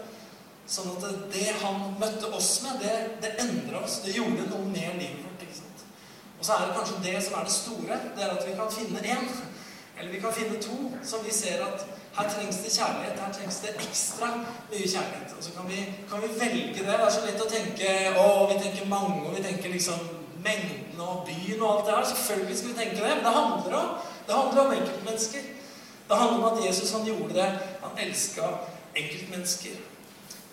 Sånn 0.69 0.93
at 0.93 1.33
det 1.33 1.49
han 1.63 1.97
møtte 2.01 2.29
oss 2.37 2.61
med, 2.67 2.85
det, 2.85 2.97
det 3.25 3.37
endra 3.41 3.85
oss. 3.85 4.03
Det 4.05 4.17
gjorde 4.19 4.51
noe 4.51 4.69
med 4.69 5.01
livet 5.01 5.25
vårt. 5.25 5.37
Og 6.39 6.45
så 6.45 6.53
er 6.53 6.67
det 6.67 6.77
kanskje 6.77 7.05
det 7.05 7.23
som 7.25 7.39
er 7.39 7.45
det 7.45 7.53
store. 7.53 8.01
Det 8.17 8.25
er 8.25 8.35
at 8.37 8.47
vi 8.49 8.57
kan 8.59 8.73
finne 8.73 9.01
én 9.15 9.29
eller 9.99 10.13
vi 10.13 10.21
kan 10.21 10.33
finne 10.33 10.63
to 10.63 10.79
som 11.05 11.25
vi 11.25 11.33
ser 11.33 11.63
at 11.65 11.87
her 12.19 12.31
trengs 12.31 12.57
det 12.57 12.73
kjærlighet. 12.73 13.21
Her 13.21 13.33
trengs 13.33 13.57
det 13.57 13.71
ekstra 13.87 14.29
mye 14.71 14.89
kjærlighet. 14.95 15.35
Og 15.39 15.45
så 15.45 15.51
kan 15.57 15.69
vi, 15.69 15.79
kan 16.11 16.23
vi 16.23 16.29
velge 16.41 16.79
det. 16.79 16.87
Det 16.87 16.95
er 16.95 17.11
så 17.11 17.25
lett 17.27 17.45
å 17.45 17.49
tenke 17.49 17.91
å, 18.21 18.27
vi 18.53 18.61
tenker 18.61 18.89
mange, 18.89 19.23
og 19.25 19.37
vi 19.37 19.43
tenker 19.45 19.73
liksom 19.73 20.01
mengden 20.45 21.01
og 21.01 21.27
byen 21.29 21.63
og 21.63 21.71
alt 21.73 21.87
det 21.87 21.97
her. 21.97 22.09
Selvfølgelig 22.13 22.59
skal 22.59 22.73
vi 22.73 22.79
tenke 22.81 22.97
det. 22.97 23.13
Men 23.17 23.25
det 23.25 23.35
handler 23.37 23.79
om, 23.81 23.93
det 24.29 24.39
handler 24.39 24.63
om 24.65 24.75
enkeltmennesker. 24.79 25.53
Det 26.09 26.21
handler 26.23 26.39
om 26.39 26.49
at 26.53 26.65
Jesus 26.67 26.93
han 26.93 27.07
gjorde 27.09 27.35
det. 27.35 27.51
Han 27.85 28.03
elska 28.07 28.51
enkeltmennesker. 28.97 29.77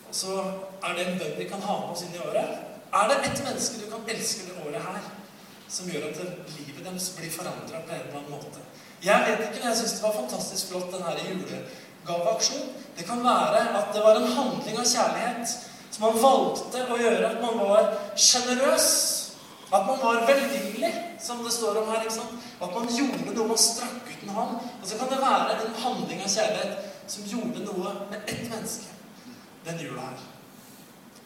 Og 0.10 0.16
så 0.16 0.38
er 0.84 0.96
det 0.96 1.08
en 1.08 1.20
bønn 1.20 1.38
vi 1.40 1.50
kan 1.50 1.68
ha 1.68 1.80
med 1.82 1.96
oss 1.96 2.06
inn 2.06 2.16
i 2.16 2.24
året. 2.24 2.56
Er 2.94 3.10
det 3.10 3.22
ett 3.28 3.44
menneske 3.44 3.80
du 3.82 3.88
kan 3.90 4.04
elske 4.14 4.46
det 4.46 4.60
året 4.62 4.84
her, 4.86 5.06
som 5.74 5.90
gjør 5.90 6.10
at 6.12 6.22
livet 6.54 6.84
deres 6.86 7.10
blir 7.18 7.34
forandra 7.34 7.82
på 7.84 7.96
en 7.96 8.06
eller 8.06 8.20
annen 8.20 8.34
måte? 8.36 8.64
Jeg 9.04 9.26
vet 9.28 9.42
ikke, 9.48 9.60
men 9.60 9.70
jeg 9.72 9.80
syns 9.82 9.98
det 9.98 10.06
var 10.06 10.16
fantastisk 10.16 10.72
flott, 10.72 10.92
den 10.94 11.04
her 11.04 11.20
julegaveaksjonen. 11.28 12.70
Det 12.98 13.08
kan 13.08 13.24
være 13.26 13.64
at 13.80 13.90
det 13.96 14.04
var 14.06 14.20
en 14.20 14.32
handling 14.38 14.80
av 14.80 14.88
kjærlighet 14.88 15.56
som 15.94 16.06
man 16.06 16.22
valgte 16.24 16.86
å 16.88 17.00
gjøre. 17.02 17.34
At 17.34 17.42
man 17.44 17.60
var 17.60 17.90
sjenerøs. 18.16 18.88
At 19.74 19.88
man 19.90 20.00
var 20.00 20.24
velvillig, 20.30 20.92
som 21.20 21.42
det 21.44 21.52
står 21.54 21.82
om 21.82 21.90
her. 21.90 22.06
ikke 22.06 22.16
sant? 22.16 22.50
At 22.62 22.74
man 22.76 22.90
gjorde 22.94 23.34
noe, 23.34 23.48
man 23.50 23.60
strakk 23.60 24.06
ut 24.08 24.26
en 24.28 24.36
hånd. 24.38 24.58
Og 24.80 24.88
så 24.88 25.00
kan 25.00 25.10
det 25.10 25.22
være 25.22 25.58
en 25.58 25.80
handling 25.84 26.22
av 26.22 26.34
kjærlighet 26.36 26.92
som 27.10 27.26
gjorde 27.28 27.66
noe 27.66 27.96
med 28.12 28.30
ett 28.30 28.46
menneske 28.52 28.94
den 29.66 29.80
jula 29.80 30.02
her. 30.02 30.24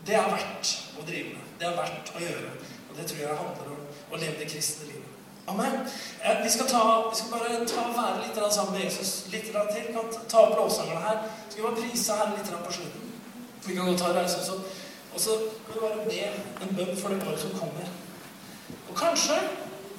Det 0.07 0.15
er 0.15 0.29
verdt 0.31 0.73
å 0.97 1.05
drive 1.05 1.36
med. 1.36 1.53
Det 1.60 1.67
er 1.67 1.77
verdt 1.77 2.12
å 2.15 2.23
gjøre. 2.23 2.51
Og 2.88 2.97
det 2.97 3.07
tror 3.10 3.23
jeg 3.23 3.39
handler 3.41 3.71
om 3.73 3.87
å 4.11 4.19
leve 4.19 4.39
det 4.39 4.49
kristne 4.51 4.87
livet. 4.89 5.03
Amen. 5.47 5.77
Eh, 6.23 6.41
vi 6.43 6.49
skal, 6.51 6.67
ta, 6.67 6.81
vi 7.09 7.15
skal 7.15 7.31
bare 7.31 7.65
ta 7.67 7.85
og 7.87 7.95
være 7.95 8.25
litt 8.25 8.39
sammen 8.53 8.73
med 8.75 8.83
Jesus 8.83 9.27
litt 9.31 9.47
til. 9.47 9.85
Kan 9.95 10.09
ta 10.27 10.43
opp 10.43 10.57
lovsangerne 10.59 11.03
her. 11.05 11.21
Skal 11.47 11.61
vi 11.61 11.67
bare 11.67 11.83
prise 11.83 12.17
Herren 12.19 12.35
litt 12.35 12.51
på 12.65 12.73
slutten? 12.79 13.13
Vi 13.67 13.75
kan 13.75 13.87
godt 13.87 14.03
ta 14.03 14.11
reise 14.15 14.43
opp. 14.51 14.67
Og 15.13 15.23
så 15.23 15.37
kan 15.67 15.77
vi 15.77 15.85
bare 15.85 16.09
be 16.09 16.19
en 16.65 16.75
bønn 16.75 16.99
for 16.99 17.15
det 17.15 17.23
året 17.23 17.39
som 17.41 17.55
kommer. 17.59 17.87
Og 18.89 18.93
kanskje 18.95 19.39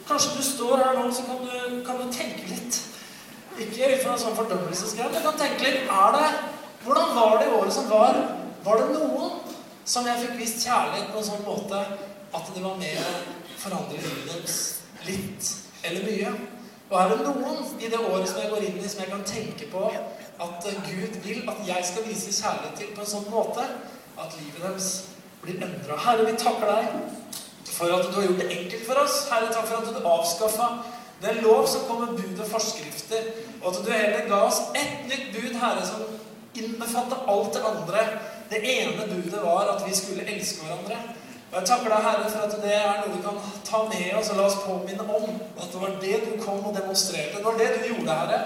kanskje 0.08 0.36
du 0.36 0.44
står 0.44 0.84
her 0.84 0.94
nå, 0.96 1.08
så 1.12 1.24
kan 1.26 1.40
du, 1.44 1.80
kan 1.84 1.98
du 2.00 2.12
tenke 2.12 2.46
litt. 2.48 2.78
Ikke 3.58 3.90
ut 3.92 4.04
fra 4.04 4.14
en 4.14 4.22
sånn 4.22 4.36
fordømmelsesgreie, 4.38 5.10
men 5.12 5.24
kan 5.24 5.40
tenke 5.40 5.64
litt 5.66 5.90
er 5.90 6.16
det, 6.16 6.30
Hvordan 6.84 7.08
var 7.16 7.32
det 7.40 7.48
i 7.48 7.54
året 7.56 7.74
som 7.74 7.88
var? 7.90 8.16
Var 8.64 8.78
det 8.78 8.92
noen 8.94 9.32
som 9.88 10.06
jeg 10.06 10.20
fikk 10.22 10.36
vist 10.38 10.62
kjærlighet 10.64 11.10
på 11.10 11.18
en 11.18 11.26
sånn 11.26 11.42
måte 11.44 11.80
at 12.38 12.52
det 12.54 12.62
var 12.62 12.76
med 12.78 13.00
å 13.58 13.64
forandre 13.66 14.00
livet 14.00 14.28
deres? 14.30 14.58
litt 15.06 15.50
eller 15.86 16.06
mye. 16.06 16.32
Og 16.88 16.96
er 17.00 17.12
det 17.12 17.18
noen 17.26 17.62
i 17.78 17.90
det 17.92 18.00
året 18.00 18.30
som 18.30 18.40
jeg 18.40 18.50
går 18.52 18.64
inn 18.64 18.80
i, 18.80 18.88
som 18.88 19.02
jeg 19.04 19.12
kan 19.12 19.24
tenke 19.28 19.68
på 19.72 19.84
at 19.88 20.68
Gud 20.86 21.18
vil 21.24 21.50
at 21.50 21.62
jeg 21.66 21.86
skal 21.90 22.06
vise 22.06 22.34
kjærlighet 22.34 22.78
til 22.78 22.92
på 22.94 23.04
en 23.04 23.10
sånn 23.12 23.26
måte 23.32 23.64
at 24.18 24.36
livet 24.38 24.62
deres 24.62 24.90
blir 25.42 25.58
endra. 25.62 25.98
Herre, 26.06 26.26
vi 26.26 26.38
takker 26.40 26.70
deg 26.70 27.68
for 27.68 27.92
at 27.94 28.08
du 28.08 28.16
har 28.16 28.26
gjort 28.26 28.40
det 28.42 28.54
enkelt 28.54 28.86
for 28.86 29.02
oss. 29.02 29.18
Herre, 29.30 29.50
takk 29.52 29.68
for 29.68 29.82
at 29.82 29.92
du 29.92 30.08
avskaffa 30.14 30.70
den 31.22 31.42
lov 31.44 31.66
som 31.70 31.84
kom 31.88 32.04
med 32.04 32.16
bud 32.18 32.40
og 32.40 32.50
forskrifter, 32.50 33.30
og 33.60 33.72
at 33.72 33.84
du 33.84 33.92
heller 33.92 34.26
ga 34.30 34.40
oss 34.46 34.62
ett 34.78 35.04
nytt 35.10 35.30
bud, 35.34 35.54
Herre, 35.60 35.84
som 35.86 36.06
innbefatter 36.58 37.26
alt 37.30 37.54
det 37.54 37.64
andre. 37.68 38.04
Det 38.48 38.62
ene 38.64 39.06
budet 39.10 39.42
var 39.42 39.74
at 39.74 39.84
vi 39.84 39.94
skulle 39.94 40.24
elske 40.30 40.64
hverandre. 40.64 41.17
Og 41.48 41.54
Jeg 41.56 41.68
takker 41.68 41.88
deg, 41.88 42.02
Herre, 42.04 42.30
for 42.30 42.44
at 42.44 42.56
det 42.60 42.72
er 42.76 42.98
noe 43.00 43.14
vi 43.14 43.22
kan 43.24 43.38
ta 43.64 43.78
med 43.88 44.08
oss 44.18 44.28
og 44.32 44.36
la 44.36 44.48
oss 44.50 44.58
påminne 44.66 45.04
om. 45.04 45.30
At 45.56 45.70
det 45.72 45.80
var 45.80 45.94
det 46.02 46.18
du 46.26 46.34
kom 46.42 46.60
og 46.60 46.74
demonstrerte. 46.76 47.38
Det 47.38 47.44
var 47.44 47.56
det 47.56 47.68
du 47.76 47.86
gjorde, 47.88 48.16
Herre. 48.20 48.40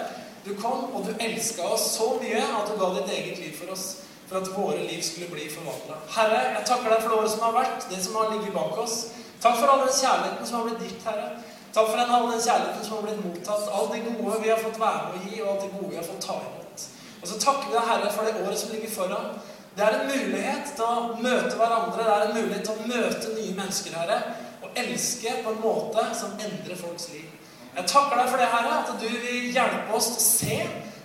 Du 0.45 0.53
kom, 0.59 0.85
og 0.95 1.07
du 1.07 1.11
elska 1.27 1.67
oss 1.67 1.89
så 1.97 2.13
mye 2.21 2.43
at 2.43 2.71
du 2.71 2.79
ga 2.79 2.93
ditt 2.95 3.11
eget 3.17 3.43
liv 3.43 3.57
for 3.59 3.75
oss. 3.75 3.87
For 4.29 4.39
at 4.39 4.53
våre 4.55 4.87
liv 4.87 5.03
skulle 5.03 5.29
bli 5.33 5.49
forvandla. 5.51 5.99
Herre, 6.15 6.39
jeg 6.55 6.65
takker 6.71 6.95
deg 6.95 7.03
for 7.03 7.11
det 7.11 7.19
året 7.19 7.35
som 7.35 7.45
har 7.49 7.59
vært, 7.59 7.89
det 7.91 7.99
som 8.05 8.21
har 8.21 8.31
ligget 8.37 8.55
bak 8.55 8.79
oss. 8.85 8.97
Takk 9.43 9.59
for 9.59 9.73
all 9.73 9.83
den 9.83 9.97
kjærligheten 9.99 10.47
som 10.47 10.61
har 10.61 10.69
blitt 10.71 10.87
gitt, 10.87 11.07
Herre. 11.09 11.29
Takk 11.75 11.89
for 11.91 11.99
all 12.17 12.29
den 12.31 12.43
kjærligheten 12.47 12.87
som 12.87 12.97
har 12.97 13.07
blitt 13.09 13.25
mottatt. 13.27 13.71
Alt 13.79 13.95
det 13.97 14.05
gode 14.07 14.43
vi 14.45 14.55
har 14.55 14.63
fått 14.63 14.79
være 14.79 15.09
med 15.09 15.19
å 15.19 15.25
gi, 15.27 15.41
og 15.43 15.51
alt 15.53 15.65
det 15.67 15.73
gode 15.75 15.91
vi 15.91 15.99
har 15.99 16.07
fått 16.07 16.27
ta 16.29 16.39
imot. 16.39 16.87
Og 17.23 17.31
så 17.31 17.39
takker 17.43 17.67
vi 17.67 17.75
deg, 17.77 17.89
Herre, 17.91 18.13
for 18.15 18.27
det 18.31 18.47
året 18.47 18.63
som 18.63 18.75
ligger 18.75 18.95
foran. 18.95 19.35
Det 19.77 19.85
er 19.85 19.95
en 19.97 20.11
mulighet 20.11 20.73
til 20.77 20.85
å 20.85 21.19
møte 21.23 21.57
hverandre. 21.57 22.05
Det 22.05 22.15
er 22.15 22.25
en 22.27 22.35
mulighet 22.37 22.67
til 22.67 22.75
å 22.75 22.89
møte 22.91 23.37
nye 23.37 23.55
mennesker, 23.57 23.95
Herre. 23.97 24.19
Og 24.63 24.81
elske 24.83 25.37
på 25.45 25.55
en 25.55 25.63
måte 25.63 26.05
som 26.19 26.35
endrer 26.37 26.77
folks 26.77 27.09
liv. 27.15 27.29
Jeg 27.73 27.89
takker 27.89 28.21
deg 28.21 28.29
for 28.29 28.43
det, 28.43 28.51
Herre, 28.53 28.81
at 28.83 28.91
du 29.01 29.07
vil 29.09 29.49
hjelpe 29.55 29.97
oss 29.97 30.11
til 30.13 30.21
å 30.21 30.27
se 30.27 30.59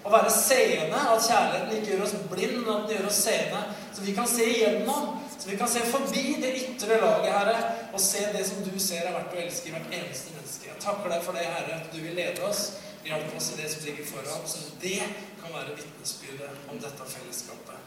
og 0.04 0.12
være 0.12 0.34
seende. 0.36 1.00
At 1.14 1.24
kjærligheten 1.30 1.78
ikke 1.78 1.94
gjør 1.94 2.04
oss 2.10 2.18
blind, 2.34 2.58
men 2.66 2.74
at 2.74 2.90
den 2.90 2.98
gjør 2.98 3.08
oss 3.12 3.22
seende. 3.24 3.64
Så 3.96 4.04
vi 4.04 4.18
kan 4.18 4.28
se 4.28 4.50
igjennom. 4.52 5.16
Så 5.38 5.52
vi 5.52 5.58
kan 5.62 5.72
se 5.72 5.86
forbi 5.88 6.26
det 6.42 6.54
ytre 6.60 7.00
laget, 7.00 7.32
Herre, 7.32 7.58
og 7.94 8.02
se 8.04 8.26
det 8.34 8.44
som 8.50 8.64
du 8.66 8.74
ser 8.84 9.06
er 9.06 9.16
verdt 9.16 9.36
å 9.38 9.42
elske 9.46 9.70
i 9.70 9.76
hvert 9.76 9.94
eneste 9.96 10.34
menneske. 10.36 10.68
Jeg 10.74 10.82
takker 10.84 11.14
deg 11.14 11.24
for 11.24 11.40
det, 11.40 11.46
Herre, 11.48 11.78
at 11.78 11.94
du 11.94 12.02
vil 12.02 12.18
lede 12.20 12.44
oss. 12.44 12.66
Hjelpe 13.08 13.38
oss 13.40 13.54
i 13.54 13.62
det 13.62 13.70
som 13.72 13.86
ligger 13.88 14.10
foran, 14.10 14.44
så 14.50 14.66
det 14.82 14.98
kan 15.40 15.54
være 15.56 15.78
vitnesbyrdet 15.78 16.68
om 16.68 16.82
dette 16.84 17.14
fellesskapet. 17.14 17.87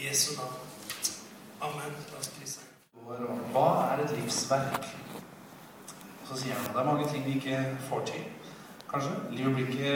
I 0.00 0.08
Jesu 0.08 0.36
navn. 0.36 0.56
Amen. 1.60 1.92
La 2.12 2.18
oss 2.18 2.28
prise. 2.28 2.60
Hva 3.52 3.68
er 3.92 4.02
et 4.04 4.10
livsverk? 4.18 4.88
Så 6.28 6.36
sier 6.36 6.58
han 6.58 6.74
det 6.74 6.80
er 6.82 6.88
mange 6.88 7.06
ting 7.08 7.24
vi 7.24 7.36
ikke 7.38 7.60
får 7.88 8.02
til. 8.10 8.26
Kanskje. 8.90 9.14
Livet 9.30 9.54
blir 9.54 9.70
ikke 9.72 9.94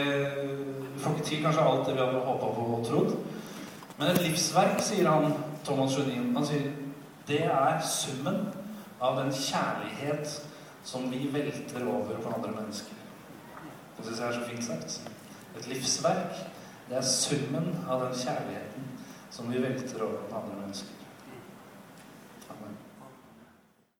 Vi 0.93 1.03
får 1.03 1.15
ikke 1.15 1.25
til 1.27 1.43
kanskje 1.43 1.65
alt 1.67 1.85
det 1.87 1.93
vi 1.93 2.01
hadde 2.01 2.23
håpa 2.25 2.49
på 2.55 2.65
og 2.77 2.87
trodd. 2.87 3.13
Men 3.99 4.07
et 4.07 4.21
livsverk, 4.25 4.81
sier 4.81 5.09
han 5.09 5.35
Thomas 5.65 5.97
Judin, 5.97 6.33
han 6.35 6.45
sier 6.45 6.71
det 7.27 7.43
er 7.45 7.83
summen 7.85 8.47
av 9.01 9.19
den 9.21 9.29
kjærlighet 9.33 10.33
som 10.83 11.11
vi 11.11 11.27
velter 11.33 11.85
over 11.85 12.17
på 12.23 12.33
andre 12.33 12.55
mennesker. 12.57 12.97
Det 13.97 14.05
syns 14.07 14.19
jeg 14.19 14.27
er 14.27 14.39
så 14.39 14.47
fint 14.49 14.65
sagt. 14.65 15.01
Et 15.59 15.67
livsverk, 15.67 16.41
det 16.89 16.97
er 16.97 17.05
summen 17.05 17.69
av 17.85 18.07
den 18.07 18.17
kjærligheten 18.17 18.90
som 19.31 19.51
vi 19.51 19.59
velter 19.63 20.03
over 20.03 20.17
på 20.29 20.35
andre 20.35 20.61
mennesker. 20.61 21.00